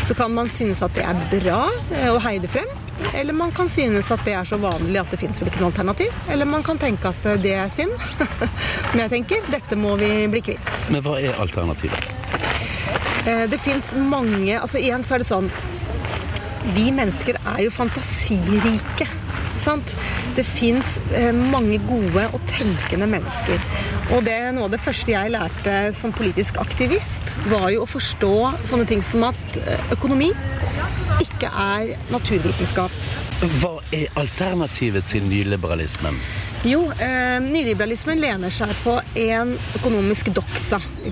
[0.04, 1.62] Så kan man synes at det er bra
[1.96, 2.70] eh, å heie det frem.
[3.18, 5.72] Eller man kan synes at det er så vanlig at det fins vel ikke noe
[5.72, 6.12] alternativ.
[6.32, 7.96] Eller man kan tenke at det er synd.
[8.92, 9.48] Som jeg tenker.
[9.52, 10.70] Dette må vi bli kvitt.
[10.94, 12.12] Men hva er alternativet?
[13.26, 15.52] Eh, Det fins mange Altså igjen så er det sånn
[16.76, 19.08] Vi mennesker er jo fantasirike.
[19.60, 19.96] Sant?
[20.36, 20.96] Det fins
[21.52, 23.60] mange gode og tenkende mennesker.
[24.16, 28.32] Og det, noe av det første jeg lærte som politisk aktivist, var jo å forstå
[28.72, 30.32] sånne ting som at eh, økonomi
[31.24, 32.96] ikke er naturvitenskap.
[33.60, 36.20] Hva er alternativet til nyliberalismen?
[36.64, 40.30] Jo, eh, nyliberalismen lener seg på en økonomisk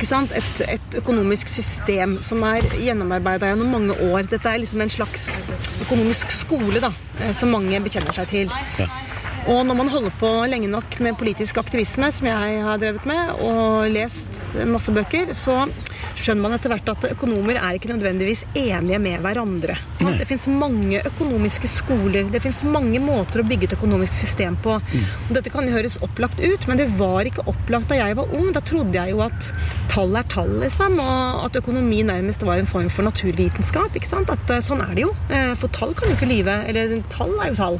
[0.08, 0.32] sant?
[0.32, 4.30] Et, et økonomisk system som er gjennomarbeida gjennom mange år.
[4.32, 5.28] Dette er liksom en slags
[5.84, 8.56] økonomisk skole da, eh, som mange bekjenner seg til.
[8.80, 8.88] Ja.
[9.52, 13.36] Og når man holder på lenge nok med politisk aktivisme, som jeg har drevet med,
[13.44, 15.66] og lest masse bøker, så
[16.20, 19.76] skjønner man etter hvert at økonomer er ikke nødvendigvis enige med hverandre.
[20.20, 24.78] Det fins mange økonomiske skoler, det fins mange måter å bygge et økonomisk system på.
[24.78, 28.34] Og dette kan jo høres opplagt ut, men det var ikke opplagt da jeg var
[28.38, 28.52] ung.
[28.56, 29.52] Da trodde jeg jo at
[29.92, 33.96] tall er tall, liksom, og at økonomi nærmest var en form for naturvitenskap.
[33.96, 34.30] ikke sant?
[34.32, 35.14] At eh, sånn er det jo.
[35.30, 36.60] Eh, For tall kan jo ikke lyve.
[36.72, 37.80] Eller tall er jo tall.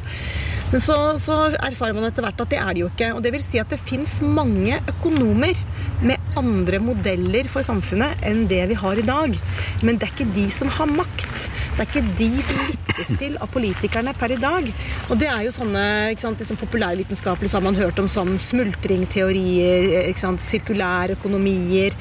[0.72, 3.10] Men så, så erfarer man etter hvert at det er det jo ikke.
[3.16, 5.52] Og det vil si at det fins mange økonomer
[6.38, 9.36] andre modeller for samfunnet enn det vi har i dag.
[9.82, 11.48] Men det er ikke de som har makt.
[11.76, 14.68] Det er ikke de som lyttes til av politikerne per i dag.
[15.10, 18.34] Og det er jo sånne ikke sant, liksom populærvitenskapelig så har man hørt om sånn
[18.40, 21.96] smultringteorier, ikke sirkulære økonomier,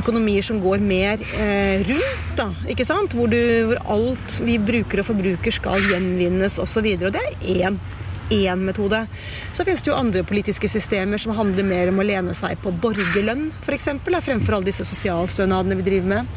[0.00, 3.16] økonomier som går mer eh, rundt, da, ikke sant?
[3.16, 6.64] Hvor, du, hvor alt vi bruker og forbruker skal gjenvinnes osv.
[6.64, 7.78] Og, så og det er én
[8.30, 9.04] én metode.
[9.52, 12.72] Så finnes det jo andre politiske systemer som handler mer om å lene seg på
[12.82, 13.90] borgerlønn, f.eks.
[14.24, 16.34] Fremfor alle disse sosialstønadene vi driver med.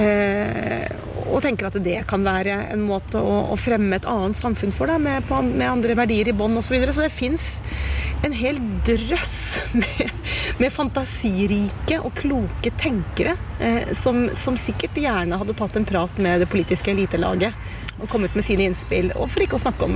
[0.00, 0.88] Eh,
[1.24, 4.90] og tenker at det kan være en måte å, å fremme et annet samfunn for,
[4.90, 6.68] da, med, på, med andre verdier i bånn osv.
[6.68, 6.94] Så, videre.
[6.96, 7.52] så det fins
[8.24, 9.36] en hel drøss
[9.76, 10.12] med,
[10.62, 16.44] med fantasirike og kloke tenkere eh, som, som sikkert gjerne hadde tatt en prat med
[16.44, 17.52] det politiske elitelaget
[18.00, 19.12] og kommet med sine innspill.
[19.18, 19.94] Og for ikke å snakke om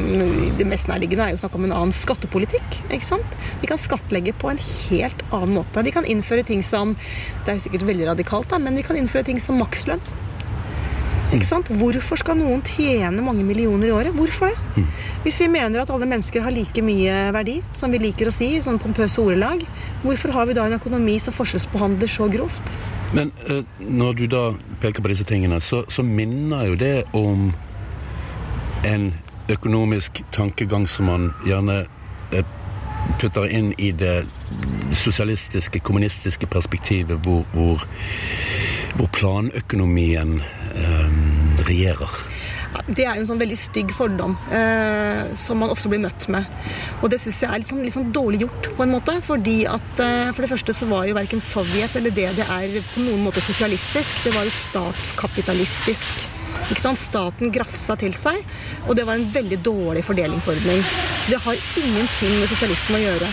[0.59, 2.79] det mest nærliggende er jo å snakke om en annen skattepolitikk.
[2.89, 3.37] ikke sant?
[3.63, 5.85] Vi kan skattlegge på en helt annen måte.
[5.85, 6.97] Vi kan innføre ting som
[7.45, 10.03] Det er sikkert veldig radikalt, da, men vi kan innføre ting som makslønn.
[11.29, 11.69] Ikke sant?
[11.69, 14.15] Hvorfor skal noen tjene mange millioner i året?
[14.17, 14.85] Hvorfor det?
[15.25, 18.55] Hvis vi mener at alle mennesker har like mye verdi, som vi liker å si
[18.57, 19.65] i sånn pompøse ordelag,
[20.05, 22.73] hvorfor har vi da en økonomi som forskjellsbehandler så grovt?
[23.17, 24.43] Men eh, når du da
[24.81, 27.51] peker på disse tingene, så, så minner jo det om
[28.85, 29.15] en
[29.49, 31.81] økonomisk tankegang som man gjerne
[32.33, 32.45] eh,
[33.19, 34.27] putter inn i det
[34.93, 37.85] sosialistiske, kommunistiske perspektivet, hvor, hvor,
[38.97, 40.41] hvor planøkonomien
[40.75, 41.09] eh,
[41.69, 42.19] regjerer.
[42.89, 46.47] Det er jo en sånn veldig stygg fordom eh, som man ofte blir møtt med.
[47.03, 49.17] Og det syns jeg er litt sånn, litt sånn dårlig gjort, på en måte.
[49.25, 53.25] fordi at eh, For det første så var jo verken Sovjet eller DDR på noen
[53.25, 54.25] måte sosialistisk.
[54.27, 56.28] Det var jo statskapitalistisk.
[56.99, 58.37] Staten grafsa til seg,
[58.87, 60.83] og det var en veldig dårlig fordelingsordning.
[61.23, 63.31] Så det har ingenting med sosialisme å gjøre.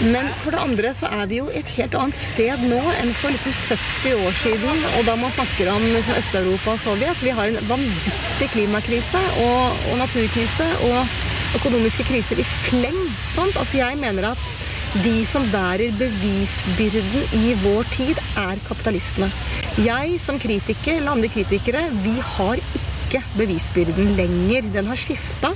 [0.00, 3.30] Men for det andre så er vi jo et helt annet sted nå enn for
[3.34, 4.80] liksom 70 år siden.
[4.98, 7.22] Og da man snakker om liksom Øst-Europa og Sovjet.
[7.22, 12.98] Vi har en vanvittig klimakrise og, og naturkrise og økonomiske kriser i fleng.
[13.30, 13.54] Sant?
[13.60, 14.50] Altså jeg mener at
[15.00, 19.30] de som bærer bevisbyrden i vår tid, er kapitalistene.
[19.80, 22.91] Jeg som kritiker, eller andre kritikere, vi har ikke
[23.36, 24.68] bevisbyrden lenger.
[24.72, 25.52] Den har skifta.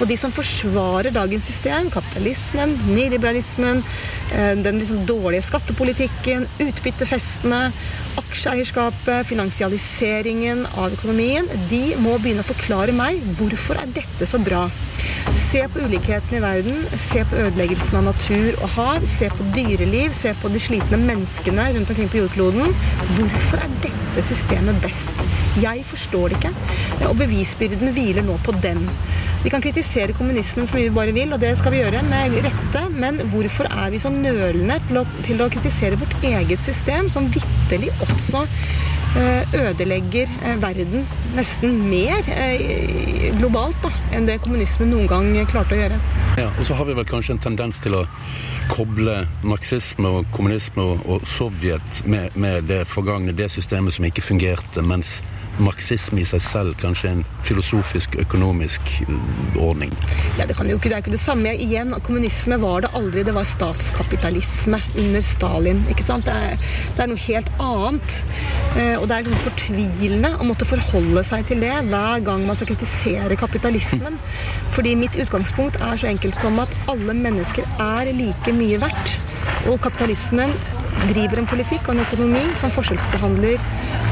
[0.00, 3.82] Og de som forsvarer dagens system, kapitalismen, nyliberalismen,
[4.32, 7.72] eh, den liksom dårlige skattepolitikken, utbyttefestene,
[8.20, 14.66] aksjeeierskapet, finansialiseringen av økonomien, de må begynne å forklare meg hvorfor er dette så bra.
[15.38, 20.12] Se på ulikhetene i verden, se på ødeleggelsen av natur og hav, se på dyreliv,
[20.16, 22.76] se på de slitne menneskene rundt omkring på jordkloden.
[23.16, 25.41] Hvorfor er dette systemet best?
[25.60, 26.52] Jeg forstår det ikke,
[27.10, 28.86] og bevisbyrden hviler nå på dem.
[29.42, 32.38] Vi kan kritisere kommunismen så mye vi bare vil, og det skal vi gjøre med
[32.46, 37.10] rette, men hvorfor er vi så nølende til å, til å kritisere vårt eget system,
[37.10, 38.44] som vitterlig også
[39.18, 41.04] eh, ødelegger eh, verden
[41.36, 46.00] nesten mer eh, globalt da, enn det kommunismen noen gang klarte å gjøre.
[46.38, 48.06] Ja, Og så har vi vel kanskje en tendens til å
[48.70, 54.24] koble marxisme og kommunisme og, og Sovjet med, med det forgangne, det systemet som ikke
[54.24, 55.18] fungerte, mens
[55.60, 59.16] marxisme i seg selv kanskje en filosofisk, økonomisk uh,
[59.60, 59.92] ordning?
[60.38, 61.52] Ja, det, kan jo ikke, det er ikke det samme.
[61.52, 63.24] Igjen, kommunisme var det aldri.
[63.26, 65.84] Det var statskapitalisme under Stalin.
[65.92, 66.28] ikke sant?
[66.28, 68.18] Det er, det er noe helt annet.
[68.76, 72.58] Eh, og det er liksom fortvilende å måtte forholde seg til det hver gang man
[72.58, 74.18] skal kritisere kapitalismen.
[74.72, 79.18] Fordi mitt utgangspunkt er så enkelt som at alle mennesker er like mye verdt.
[79.70, 80.54] Og kapitalismen
[81.10, 83.60] driver en politikk og en økonomi som forskjellsbehandler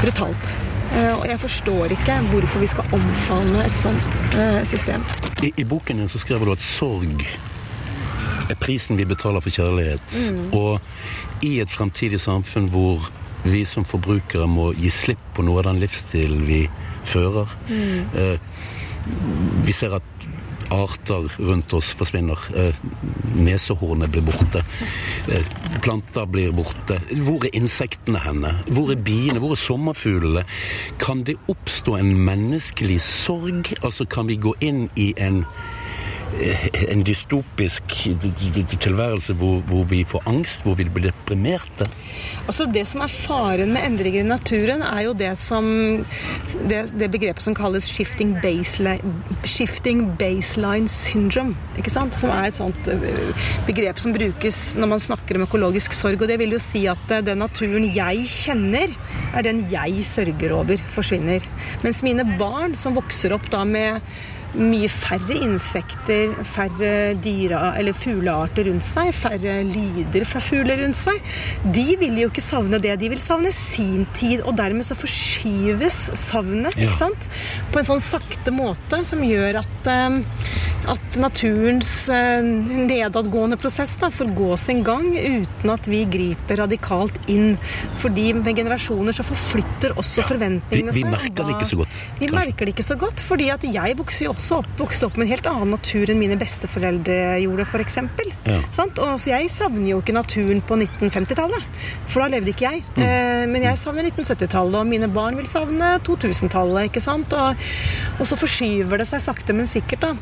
[0.03, 0.55] brutalt.
[0.91, 5.03] Eh, Og jeg forstår ikke hvorfor vi skal omfavne et sånt eh, system.
[5.43, 7.23] I, I boken din så skriver du at sorg
[8.51, 10.17] er prisen vi betaler for kjærlighet.
[10.51, 10.81] Og
[11.47, 13.07] i et fremtidig samfunn hvor
[13.43, 16.65] vi som forbrukere må gi slipp på noe av den livsstilen vi
[17.09, 17.49] fører
[18.13, 18.35] eh,
[19.65, 20.27] Vi ser at
[20.71, 22.39] arter rundt oss forsvinner.
[22.55, 22.73] Eh,
[23.35, 24.63] nesehornet blir borte.
[25.27, 25.45] Eh,
[25.81, 26.99] planter blir borte.
[27.25, 28.55] Hvor er insektene henne?
[28.67, 29.39] Hvor er biene?
[29.39, 30.45] Hvor er sommerfuglene?
[30.99, 33.73] Kan det oppstå en menneskelig sorg?
[33.83, 35.45] Altså kan vi gå inn i en
[36.89, 37.83] en dystopisk
[38.81, 41.87] tilværelse hvor, hvor, vi får angst, hvor vi blir deprimerte?
[42.47, 45.65] Altså Det som er faren med endringer i naturen, er jo det som
[46.69, 49.13] det, det begrepet som kalles shifting baseline,
[49.45, 51.55] shifting baseline syndrome.
[51.77, 52.15] ikke sant?
[52.17, 56.21] Som er et sånt eh, begrep som brukes når man snakker om økologisk sorg.
[56.21, 58.95] Og det vil jo si at eh, den naturen jeg kjenner,
[59.35, 61.45] er den jeg sørger over, forsvinner.
[61.85, 64.01] Mens mine barn, som vokser opp da med
[64.57, 66.91] mye færre insekter, færre
[67.23, 71.31] dyra, eller fuglearter rundt seg, færre lyder fra fugler rundt seg.
[71.75, 72.97] De vil jo ikke savne det.
[72.99, 76.91] De vil savne sin tid, og dermed så forskyves savnet ja.
[77.71, 80.19] på en sånn sakte måte som gjør at, eh,
[80.91, 87.17] at naturens eh, nedadgående prosess da, får gå sin gang uten at vi griper radikalt
[87.31, 87.55] inn.
[88.01, 90.99] Fordi med generasjoner så forflytter også forventningene seg.
[90.99, 91.99] Vi, vi merker det ikke så godt.
[92.01, 92.35] Vi kanskje.
[92.41, 95.27] merker det ikke så godt, fordi at jeg vokser jo opp også oppvokste opp med
[95.27, 97.97] en helt annen natur enn mine besteforeldre gjorde, f.eks.
[98.47, 98.57] Ja.
[98.81, 101.67] Og så jeg savner jo ikke naturen på 1950-tallet,
[102.09, 102.81] for da levde ikke jeg.
[102.95, 103.03] Mm.
[103.05, 106.89] Eh, men jeg savner 1970-tallet, og mine barn vil savne 2000-tallet.
[106.89, 107.35] ikke sant?
[107.37, 107.65] Og,
[108.17, 110.13] og, så forskyver det seg sakte, men sikkert, da.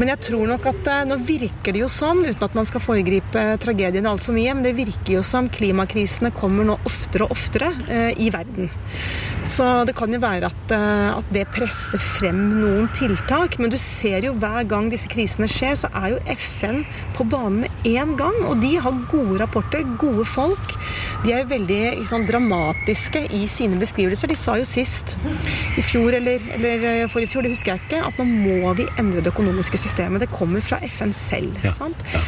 [0.00, 2.84] Men jeg tror nok at eh, nå virker det jo som, uten at man skal
[2.84, 7.72] foregripe tragedien altfor mye, men det virker jo som klimakrisene kommer nå oftere og oftere
[7.88, 8.68] eh, i verden.
[9.44, 13.58] Så det kan jo være at, eh, at, det presser frem noen tiltak.
[13.60, 16.82] Men du ser jo hver gang disse krisene skjer, så er jo FN
[17.16, 18.38] på banen med en gang.
[18.48, 20.72] Og de har gode rapporter, gode folk.
[21.24, 24.28] De er veldig liksom, dramatiske i sine beskrivelser.
[24.28, 25.14] De sa jo sist,
[25.76, 28.84] i fjor eller, eller eh, forrige fjor, det husker jeg ikke, at nå må vi
[29.00, 30.24] endre det økonomiske systemet.
[30.24, 31.56] Det kommer fra FN selv.
[31.64, 31.72] Ja.
[31.76, 32.04] Sant?
[32.12, 32.24] Ja.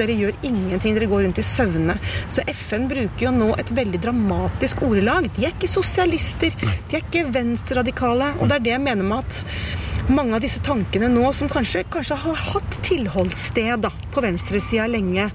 [0.00, 1.96] Dere gjør ingenting, dere går rundt i søvne.
[2.30, 5.26] Så FN bruker jo nå et veldig dramatisk ordelag.
[5.34, 8.34] De er ikke sosialister, de er ikke venstreradikale.
[8.40, 9.44] Og det er det jeg mener med at
[10.10, 15.28] mange av disse tankene nå, som kanskje, kanskje har hatt tilholdssted da, på venstresida lenge,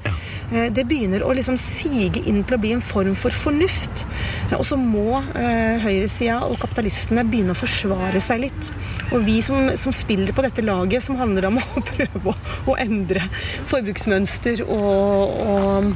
[0.52, 4.04] eh, det begynner å liksom sige inn til å bli en form for fornuft.
[4.50, 8.72] Eh, og så må eh, høyresida og kapitalistene begynne å forsvare seg litt.
[9.14, 12.36] Og vi som, som spiller på dette laget, som handler om å prøve å,
[12.74, 13.24] å endre
[13.72, 15.96] forbruksmønster og, og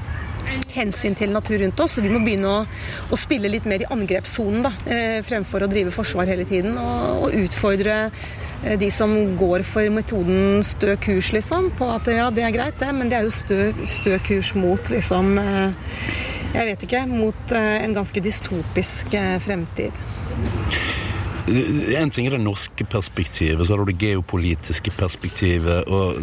[0.76, 2.00] hensyn til natur rundt oss.
[2.02, 2.60] Vi må begynne å,
[3.10, 6.78] å spille litt mer i angrepssonen da, eh, fremfor å drive forsvar hele tiden.
[6.78, 8.00] Og, og utfordre
[8.64, 11.72] Eh, de som går for metoden stø kurs, liksom.
[11.80, 14.92] På at ja, det er greit, det, men det er jo stø, stø kurs mot
[14.92, 15.88] liksom eh,
[16.50, 17.06] Jeg vet ikke.
[17.08, 19.14] Mot en ganske dystopisk
[19.46, 19.94] fremtid.
[21.50, 25.88] En ting er det norske perspektivet, så har du det geopolitiske perspektivet.
[25.88, 26.20] og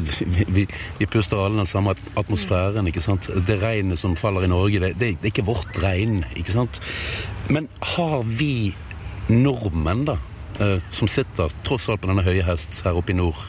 [0.49, 0.67] Vi,
[0.99, 2.87] vi puster alle den samme atmosfæren.
[2.87, 3.31] ikke sant?
[3.47, 6.25] Det regnet som faller i Norge, det, det, det er ikke vårt regn.
[6.37, 6.81] ikke sant?
[7.51, 8.75] Men har vi
[9.29, 10.19] nordmenn, da,
[10.61, 13.41] Eh, som sitter tross alt på denne høye hest her oppe i nord,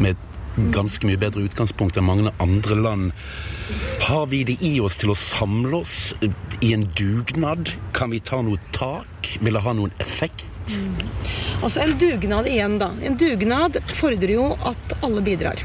[0.00, 3.10] med et ganske mye bedre utgangspunkt enn mange andre land.
[4.06, 6.14] Har vi det i oss til å samle oss
[6.64, 7.74] i en dugnad?
[7.96, 9.36] Kan vi ta noe tak?
[9.44, 10.48] Vil det ha noen effekt?
[10.76, 11.10] Mm.
[11.60, 12.90] Altså En dugnad igjen, da.
[13.04, 15.62] En dugnad fordrer jo at alle bidrar.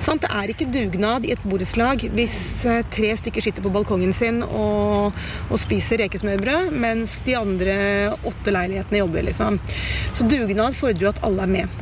[0.00, 0.24] Sant?
[0.24, 2.34] Det er ikke dugnad i et borettslag hvis
[2.68, 5.16] eh, tre stykker sitter på balkongen sin og,
[5.50, 7.76] og spiser rekesmørbrød, mens de andre
[8.28, 9.28] åtte leilighetene jobber.
[9.28, 9.60] liksom.
[10.14, 11.80] Så dugnad fordrer jo at alle er med.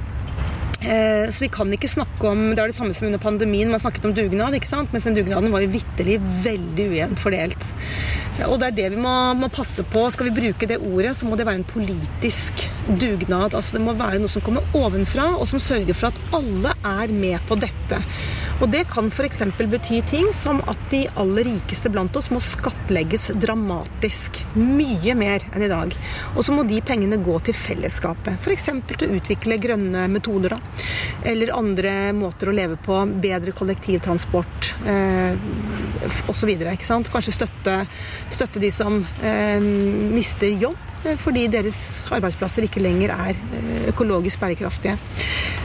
[0.79, 3.71] Eh, så vi kan ikke snakke om Det er det samme som under pandemien.
[3.71, 4.93] Man snakket om dugnad, ikke sant?
[4.95, 7.67] mens den dugnaden var jo vitterlig veldig ujevnt fordelt.
[8.47, 10.05] Og det er det vi må, må, passe på.
[10.15, 13.57] Skal vi bruke det ordet, så må det være en politisk dugnad.
[13.59, 17.15] Altså Det må være noe som kommer ovenfra, og som sørger for at alle er
[17.15, 17.99] med på dette.
[18.59, 19.43] Og det kan f.eks.
[19.71, 24.41] bety ting som at de aller rikeste blant oss må skattlegges dramatisk.
[24.59, 25.95] Mye mer enn i dag.
[26.35, 28.35] Og så må de pengene gå til fellesskapet.
[28.43, 28.67] F.eks.
[28.91, 30.57] til å utvikle grønne metoder.
[30.57, 30.89] da.
[31.31, 32.99] Eller andre måter å leve på.
[33.23, 35.39] Bedre kollektivtransport eh,
[36.29, 36.55] osv.
[37.13, 37.79] Kanskje støtte,
[38.31, 44.41] støtte de som eh, mister jobb Eh, fordi deres arbeidsplasser ikke lenger er eh, økologisk
[44.41, 44.97] bærekraftige.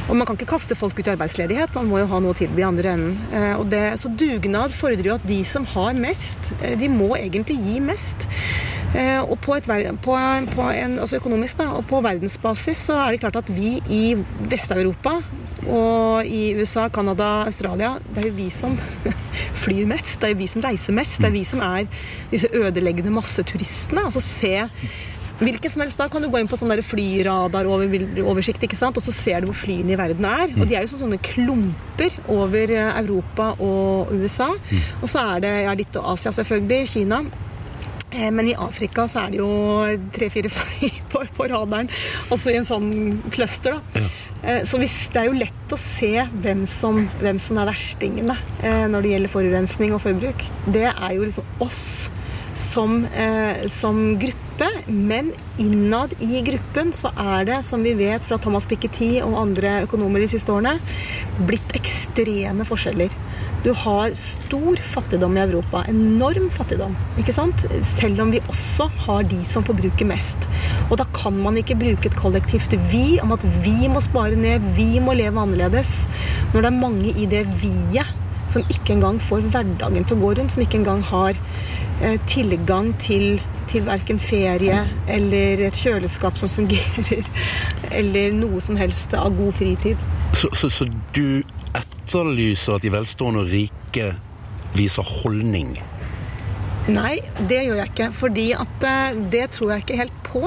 [0.09, 2.37] Og Man kan ikke kaste folk ut i arbeidsledighet, man må jo ha noe å
[2.37, 3.17] tilby andre enden.
[3.33, 7.79] Eh, det, så dugnad fordrer jo at de som har mest, de må egentlig gi
[7.81, 8.27] mest.
[8.93, 9.65] Og på, et,
[10.05, 10.15] på,
[10.53, 14.01] på en, altså økonomisk da, og på verdensbasis så er det klart at vi i
[14.51, 15.15] Vest-Europa
[15.65, 18.75] og i USA, Canada, Australia Det er jo vi som
[19.63, 20.19] flyr mest.
[20.21, 21.17] Det er jo vi som reiser mest.
[21.21, 21.87] Det er vi som er
[22.31, 24.05] disse ødeleggende masseturistene.
[24.05, 24.53] Altså se
[25.39, 28.99] Hvilken som helst da kan du gå inn på sånn flyradaroversikt, ikke sant?
[28.99, 30.53] og så ser du hvor flyene i verden er.
[30.53, 34.51] Og de er jo sånne klumper over Europa og USA.
[35.01, 36.91] Og så er det ja, litt Asia, selvfølgelig.
[36.93, 37.23] Kina.
[38.13, 39.49] Eh, Men i Afrika så er det jo
[40.15, 41.89] tre-fire fly på, på radaren,
[42.33, 42.91] også i en sånn
[43.33, 43.79] cluster.
[43.79, 44.03] da.
[44.03, 44.09] Ja.
[44.67, 48.83] Så hvis, det er jo lett å se hvem som, hvem som er verstingene eh,
[48.91, 50.43] når det gjelder forurensning og forbruk.
[50.67, 51.85] Det er jo liksom oss
[52.59, 58.37] som, eh, som gruppe, men innad i gruppen så er det, som vi vet fra
[58.37, 60.75] Thomas Piketty og andre økonomer de siste årene,
[61.47, 63.15] blitt ekstreme forskjeller.
[63.63, 65.85] Du har stor fattigdom i Europa.
[65.87, 66.95] Enorm fattigdom.
[67.17, 67.63] ikke sant?
[67.95, 70.49] Selv om vi også har de som forbruker mest.
[70.89, 74.59] Og da kan man ikke bruke et kollektivt vi om at vi må spare ned,
[74.75, 76.07] vi må leve annerledes,
[76.53, 78.19] når det er mange i det vi-et
[78.51, 81.37] som ikke engang får hverdagen til å gå rundt, som ikke engang har
[82.03, 83.39] eh, tilgang til,
[83.71, 87.23] til verken ferie eller et kjøleskap som fungerer,
[87.99, 90.03] eller noe som helst av god fritid.
[90.33, 91.43] Så, så, så du
[91.77, 94.13] etterlyser at de velstående og rike
[94.77, 95.75] viser holdning?
[96.91, 98.09] Nei, det gjør jeg ikke.
[98.17, 100.41] Fordi at eh, det tror jeg ikke helt på.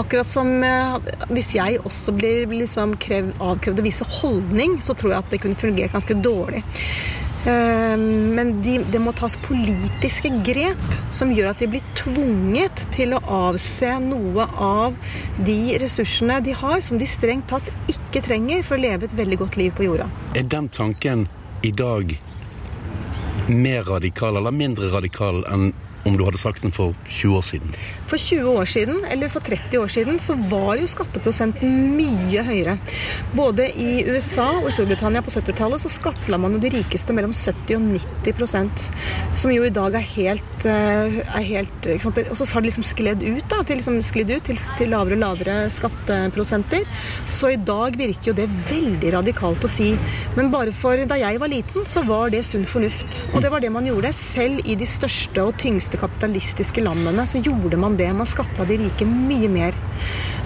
[0.00, 5.12] Akkurat som eh, hvis jeg også blir liksom krev, avkrevd å vise holdning, så tror
[5.12, 6.64] jeg at det kunne fungert ganske dårlig.
[7.46, 7.96] Eh,
[8.34, 13.20] Men de, det må tas politiske grep som gjør at de blir tvunget til å
[13.50, 14.96] avse noe av
[15.46, 19.40] de ressursene de har, som de strengt tatt ikke trenger for å leve et veldig
[19.44, 20.08] godt liv på jorda.
[20.34, 21.28] Er den tanken
[21.62, 22.16] i dag
[23.48, 25.72] mer radikal eller mindre radikal enn
[26.04, 27.74] om du hadde sagt den for 20 år siden?
[28.10, 32.76] For 20 år siden, eller for 30 år siden, så var jo skatteprosenten mye høyere.
[33.36, 37.32] Både i USA og i Storbritannia på 70-tallet så skattla man jo de rikeste mellom
[37.34, 38.90] 70 og 90 prosent,
[39.38, 41.88] Som jo i dag er helt, eh, er helt?
[42.04, 45.16] Og så har det liksom skledd ut, da, til, liksom skledd ut til, til lavere
[45.16, 46.84] og lavere skatteprosenter.
[47.30, 49.94] Så i dag virker jo det veldig radikalt å si.
[50.36, 53.22] Men bare for da jeg var liten, så var det sunn fornuft.
[53.32, 54.12] Og det var det man gjorde.
[54.14, 58.10] Selv i de største og tyngste kapitalistiske landene så gjorde man det.
[58.16, 59.74] Man skatta de rike mye mer.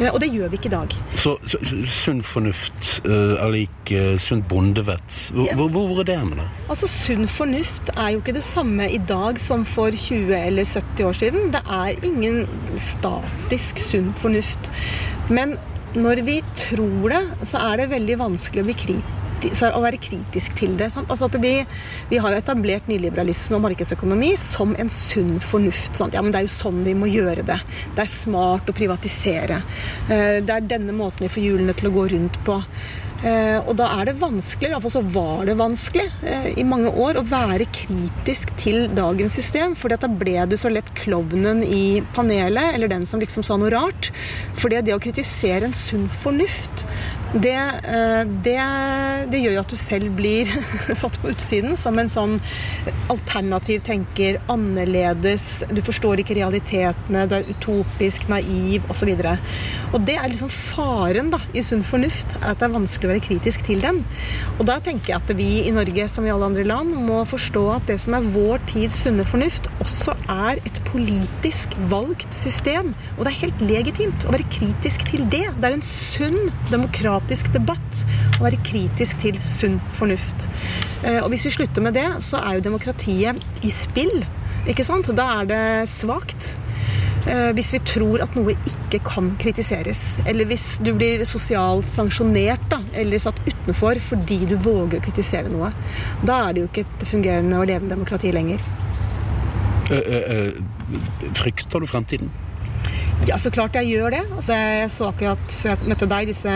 [0.01, 0.95] Eh, Og det gjør vi ikke i dag.
[1.19, 1.59] Så, så
[1.91, 5.19] sunn fornuft eh, er lik eh, sunt bondevett.
[5.35, 5.57] Hvor, Ja.
[5.57, 6.49] hvor er det med det?
[6.69, 11.05] Altså, Sunn fornuft er jo ikke det samme i dag som for 20 eller 70
[11.09, 11.51] år siden.
[11.55, 12.47] Det er ingen
[12.77, 14.71] statisk sunn fornuft.
[15.31, 15.57] Men
[15.95, 19.15] når vi tror det, så er det veldig vanskelig å bli kritisk.
[19.39, 20.91] Å være kritisk til det.
[21.05, 21.53] Altså vi,
[22.11, 25.95] vi har jo etablert nyliberalisme og markedsøkonomi som en sunn fornuft.
[25.99, 26.17] Sant?
[26.17, 27.61] Ja, men Det er jo sånn vi må gjøre det.
[27.95, 29.63] Det er smart å privatisere.
[30.11, 32.63] Eh, Det er denne måten vi får hjulene til å gå rundt på.
[33.19, 37.19] Eh, og da er det vanskelig, iallfall så var det vanskelig eh, i mange år,
[37.19, 39.75] å være kritisk til dagens system.
[39.79, 43.73] For da ble du så lett klovnen i panelet, eller den som liksom sa noe
[43.75, 44.13] rart.
[44.59, 46.87] For det å kritisere en sunn fornuft,
[47.33, 47.55] det,
[47.85, 48.61] eh, det,
[49.29, 50.49] det gjør jo at du selv blir
[51.03, 52.39] satt på utsiden som en sånn
[53.13, 59.13] alternativ tenker, annerledes, du forstår ikke realitetene, du er utopisk, naiv osv.
[59.13, 63.13] Og, og det er liksom faren da, i sunn fornuft, at det er vanskelig å
[63.15, 64.03] være kritisk til den.
[64.59, 67.65] Og da tenker jeg at vi i Norge, som i alle andre land, må forstå
[67.77, 72.93] at det som er vår tids sunne fornuft, også er et politisk valgt system.
[73.17, 75.47] Og det er helt legitimt å være kritisk til det.
[75.57, 78.05] Det er en sunn, demokratisk debatt
[78.39, 80.49] å være kritisk til sunn fornuft.
[81.03, 84.25] Eh, Og hvis vi slutter med det, så er jo demokratiet i spill.
[84.69, 85.09] Ikke sant?
[85.17, 86.57] Da er det svakt.
[87.29, 92.65] Eh, Hvis vi tror at noe ikke kan kritiseres, eller hvis du blir sosialt sanksjonert
[92.73, 95.71] da, eller satt utenfor fordi du våger å kritisere noe,
[96.25, 98.65] da er det jo ikke et fungerende og levende demokrati lenger.
[99.93, 102.33] Eh, eh, frykter du fremtiden?
[103.27, 104.23] Ja, så klart jeg gjør det.
[104.37, 106.53] Altså, jeg så akkurat før jeg møtte deg, disse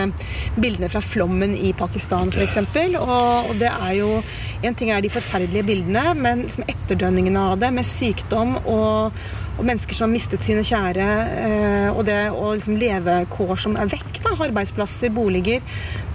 [0.55, 2.57] bildene fra flommen i Pakistan f.eks.
[3.01, 4.15] Og, og det er jo
[4.63, 9.17] En ting er de forferdelige bildene, men liksom etterdønningene av det, med sykdom og,
[9.53, 11.07] og mennesker som har mistet sine kjære,
[11.43, 15.61] eh, og, det, og liksom levekår som er vekk, da, arbeidsplasser, boliger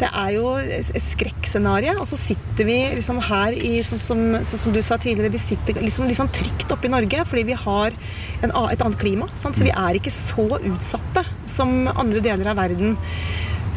[0.01, 1.95] Det er jo et, skrekkscenario.
[2.03, 5.80] Og så sitter vi liksom her i, som, som, som du sa tidligere, vi sitter
[5.82, 7.95] liksom, liksom trygt oppe i Norge fordi vi har
[8.43, 9.28] en, et annet klima.
[9.39, 9.59] Sant?
[9.59, 12.99] Så vi er ikke så utsatte som andre deler av verden.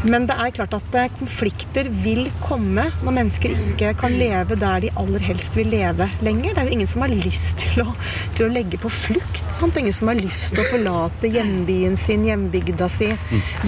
[0.03, 4.81] Men det er klart at eh, konflikter vil komme når mennesker ikke kan leve der
[4.81, 6.55] de aller helst vil leve lenger.
[6.55, 7.91] Det er jo ingen som har lyst til å,
[8.37, 9.43] til å legge på flukt.
[9.53, 9.77] Sant?
[9.77, 13.11] Ingen som har lyst til å forlate hjembyen sin, hjembygda si,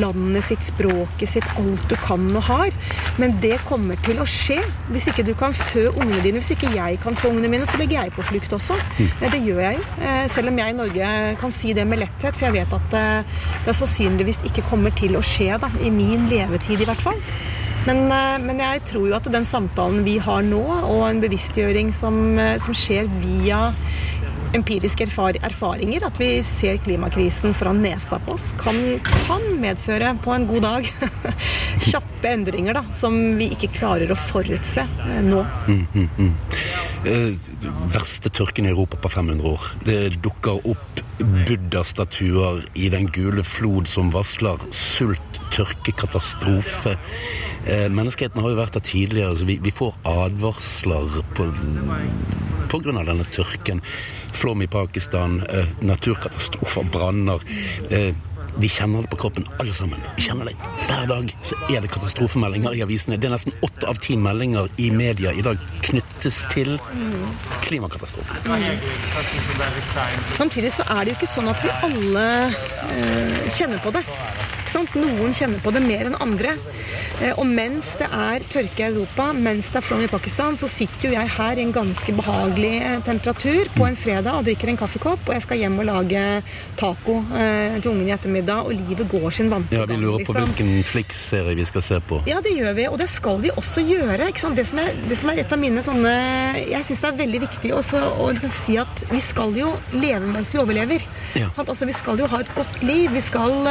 [0.01, 2.73] landet sitt, språket sitt, alt du kan og har.
[3.21, 4.57] Men det kommer til å skje.
[4.89, 7.77] Hvis ikke du kan fø ungene dine, hvis ikke jeg kan fø ungene mine, så
[7.81, 8.79] legger jeg på flukt også.
[8.97, 9.85] Eh, Det gjør jeg.
[10.01, 12.97] Eh, Selv om jeg i Norge kan si det med letthet, for jeg vet at
[13.67, 17.19] det sannsynligvis ikke kommer til å skje da, i min levetid i hvert fall.
[17.83, 21.91] Men, eh, men jeg tror jo at den samtalen vi har nå, og en bevisstgjøring
[21.95, 23.73] som, eh, som skjer via
[24.53, 30.47] empiriske erfaringer, at vi ser klimakrisen foran nesa på oss, kan, kan medføre på en
[30.49, 30.89] god dag
[31.89, 35.43] kjappe endringer da, som vi ikke klarer å forutse eh, nå.
[35.67, 36.33] Mm, mm, mm.
[37.03, 37.47] Eh,
[37.91, 39.65] verste tørken i Europa på 500 år.
[39.83, 46.95] Det dukker opp buddha-statuer i den gule flod som varsler sult, tørke, katastrofe.
[47.67, 51.47] Eh, menneskeheten har jo vært der tidligere, så vi, vi får advarsler på,
[52.71, 53.03] pga.
[53.03, 53.83] denne tørken.
[54.43, 57.39] Flom i Pakistan, eh, naturkatastrofer, branner.
[57.89, 58.15] Eh,
[58.57, 60.01] vi kjenner det på kroppen, alle sammen.
[60.15, 60.55] Vi kjenner det
[60.87, 63.15] Hver dag så er det katastrofemeldinger i avisene.
[63.17, 66.75] Det er nesten åtte av ti meldinger i media i dag knyttes til
[67.63, 68.43] klimakatastrofen.
[68.43, 68.83] Mm.
[70.29, 72.27] Samtidig så er det jo ikke sånn at vi alle
[72.91, 74.03] eh, kjenner på det.
[74.73, 76.55] Noen kjenner på det mer enn andre.
[77.21, 80.67] Eh, og mens det er tørke i Europa, mens det er flom i Pakistan, så
[80.71, 84.71] sitter jo jeg her i en ganske behagelig eh, temperatur på en fredag og drikker
[84.73, 86.23] en kaffekopp, og jeg skal hjem og lage
[86.79, 89.77] taco eh, til ungen i ettermiddag, og livet går sin vante.
[89.77, 90.53] Ja, Vi lurer på liksom.
[90.55, 92.21] hvilken Flix-serie vi skal se på.
[92.29, 94.31] Ja, det gjør vi, og det skal vi også gjøre.
[94.57, 96.11] Det som er, det som er et av mine sånne
[96.69, 100.27] Jeg syns det er veldig viktig også, å liksom si at vi skal jo leve
[100.29, 101.03] mens vi overlever.
[101.37, 101.49] Ja.
[101.63, 103.11] Altså, vi skal jo ha et godt liv.
[103.13, 103.67] Vi skal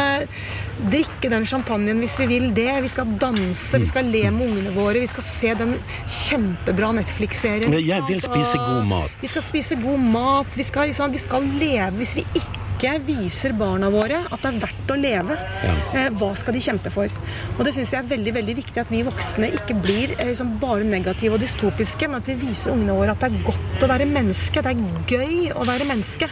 [0.90, 2.70] drikke den champagnen hvis vi vil det.
[2.84, 5.76] Vi skal danse, vi skal le med ungene våre, vi skal se den
[6.06, 7.78] kjempebra Netflix-serien.
[7.82, 9.16] Jeg vil spise god mat.
[9.22, 10.58] Vi skal spise god mat.
[10.58, 11.90] Vi skal, liksom, vi skal leve.
[12.00, 15.74] Hvis vi ikke ikke viser barna våre at det er verdt å leve, ja.
[15.94, 17.12] eh, hva skal de kjempe for?
[17.54, 20.56] Og Det syns jeg er veldig veldig viktig at vi voksne ikke blir eh, liksom
[20.62, 23.90] bare negative og dystopiske, men at vi viser ungene våre at det er godt å
[23.92, 24.64] være menneske.
[24.64, 26.30] Det er gøy å være menneske.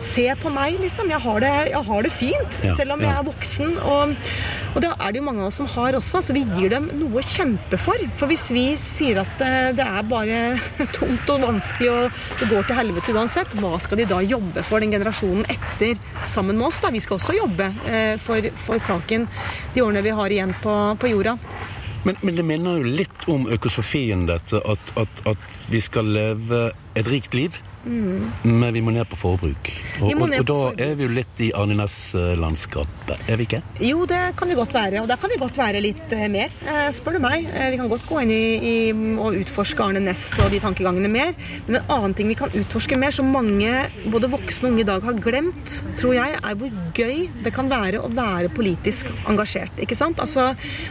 [0.00, 1.12] Se på meg, liksom.
[1.12, 2.78] Jeg har det, jeg har det fint, ja.
[2.80, 3.78] selv om jeg er voksen.
[3.84, 4.16] og
[4.70, 6.86] og det er det jo mange av oss som har også, så vi gir dem
[7.00, 7.98] noe å kjempe for.
[8.18, 10.38] For hvis vi sier at eh, det er bare
[10.96, 14.82] tungt og vanskelig og det går til helvete uansett, hva skal de da jobbe for,
[14.82, 15.89] den generasjonen etter,
[16.26, 16.80] sammen med oss?
[16.80, 16.90] da?
[16.90, 19.28] Vi skal også jobbe eh, for, for saken
[19.74, 21.36] de årene vi har igjen på, på jorda.
[22.04, 24.60] Men, men, det minner jo litt om økosofien, dette.
[24.64, 27.58] At, at, at vi skal leve et rikt liv.
[27.84, 28.30] Mm.
[28.44, 29.70] Men vi må ned på forbruk.
[30.00, 33.62] Og, og, og da er vi jo litt i Arne Næss-landskapet, er vi ikke?
[33.84, 35.00] Jo, det kan vi godt være.
[35.02, 37.48] Og der kan vi godt være litt eh, mer, eh, spør du meg.
[37.48, 38.74] Eh, vi kan godt gå inn i, i
[39.20, 41.32] og utforske Arne Næss og de tankegangene mer.
[41.68, 43.72] Men en annen ting vi kan utforske mer, som mange,
[44.12, 47.70] både voksne og unge i dag, har glemt, tror jeg, er hvor gøy det kan
[47.72, 49.80] være å være politisk engasjert.
[49.80, 50.20] Ikke sant?
[50.22, 50.50] Altså,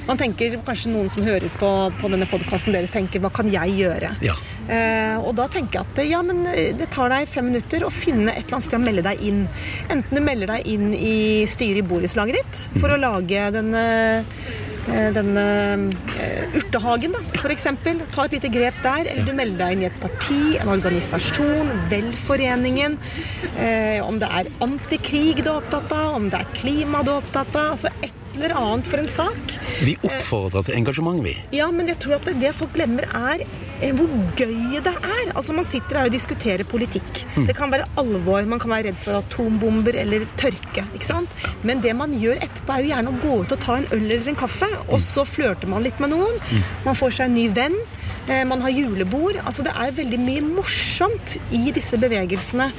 [0.09, 1.69] man tenker, Kanskje noen som hører på,
[2.01, 4.11] på denne podkasten deres, tenker hva kan jeg gjøre?
[4.25, 4.35] Ja.
[4.69, 6.43] Eh, og da tenker jeg at ja, men
[6.77, 9.43] det tar deg fem minutter å finne et eller annet sted å melde deg inn.
[9.89, 13.85] Enten du melder deg inn i styret i borettslaget ditt for å lage denne
[14.89, 15.43] eh, denne
[15.77, 17.67] uh, urtehagen, da, f.eks.
[18.09, 19.09] Ta et lite grep der.
[19.11, 22.97] Eller du melder deg inn i et parti, en organisasjon, velforeningen.
[23.59, 27.21] Uh, om det er antikrig du er opptatt av, om det er klima du er
[27.21, 27.75] opptatt av.
[27.75, 29.57] altså et eller annet for en sak.
[29.83, 31.35] Vi oppfordrer til engasjement, vi.
[31.53, 35.31] Ja, men jeg tror at det folk glemmer, er Eh, hvor gøy det er.
[35.35, 37.23] Altså Man sitter her og diskuterer politikk.
[37.35, 37.47] Mm.
[37.47, 40.85] Det kan være alvor, man kan være redd for atombomber eller tørke.
[40.93, 41.35] ikke sant?
[41.63, 44.05] Men det man gjør etterpå, er jo gjerne å gå ut og ta en øl
[44.09, 46.37] eller en kaffe, og så flørter man litt med noen.
[46.51, 46.67] Mm.
[46.87, 47.77] Man får seg en ny venn.
[48.29, 49.39] Eh, man har julebord.
[49.45, 52.69] Altså Det er veldig mye morsomt i disse bevegelsene.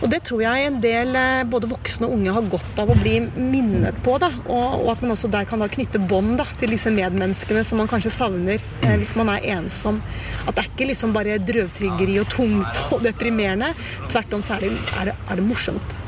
[0.00, 2.96] Og det tror jeg en del eh, både voksne og unge har godt av å
[3.00, 4.16] bli minnet på.
[4.22, 4.30] Da.
[4.46, 8.12] Og, at man også der kan da knytte bånd til disse medmenneskene som man kanskje
[8.14, 10.00] savner eh, hvis man er ensom.
[10.46, 13.74] At det er ikke liksom bare drøvtyggeri og tungt og deprimerende.
[14.08, 16.00] Tvert om så er det, er det, er det morsomt.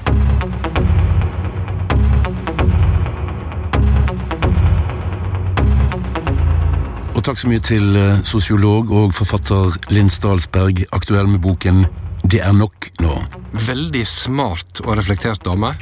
[7.12, 11.82] Og takk så mye til eh, sosiolog og forfatter Linn Stalsberg, aktuell med boken
[12.24, 13.16] Det er nok nå.
[13.52, 15.74] Veldig smart og reflektert dame.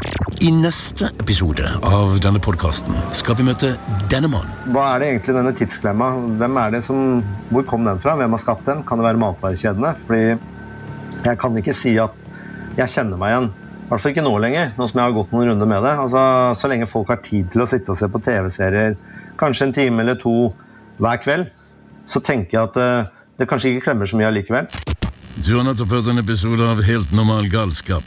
[0.42, 3.76] I neste episode av denne podkasten skal vi møte
[4.10, 4.50] denne mannen.
[4.74, 6.08] Hva er det egentlig denne tidsklemma?
[6.40, 7.20] Hvem er det som,
[7.52, 8.16] Hvor kom den fra?
[8.18, 8.80] Hvem har skapt den?
[8.88, 9.92] Kan det være matvarekjedene?
[10.08, 10.24] Fordi
[11.28, 12.16] jeg kan ikke si at
[12.80, 13.52] jeg kjenner meg igjen.
[13.84, 15.94] I hvert fall ikke nå lenger, nå som jeg har gått noen runder med det.
[15.94, 16.24] Altså,
[16.58, 18.98] Så lenge folk har tid til å sitte og se på TV-serier,
[19.38, 20.34] kanskje en time eller to
[21.00, 21.50] hver kveld,
[22.06, 24.68] så tenker jeg at eh, det kanskje ikke klemmer så mye allikevel.
[25.40, 28.04] Du har nettopp hørt en episode av Helt normal galskap,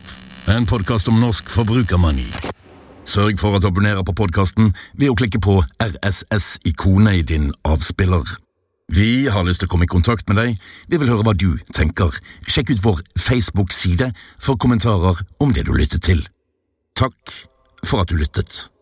[0.52, 2.28] en podkast om norsk forbrukermani.
[3.10, 8.24] Sørg for at du på podkasten ved å klikke på RSS-ikonet i din avspiller.
[8.94, 11.58] Vi har lyst til å komme i kontakt med deg, vi vil høre hva du
[11.74, 12.14] tenker.
[12.48, 16.22] Sjekk ut vår Facebook-side for kommentarer om det du lyttet til.
[16.96, 17.34] Takk
[17.84, 18.73] for at du lyttet.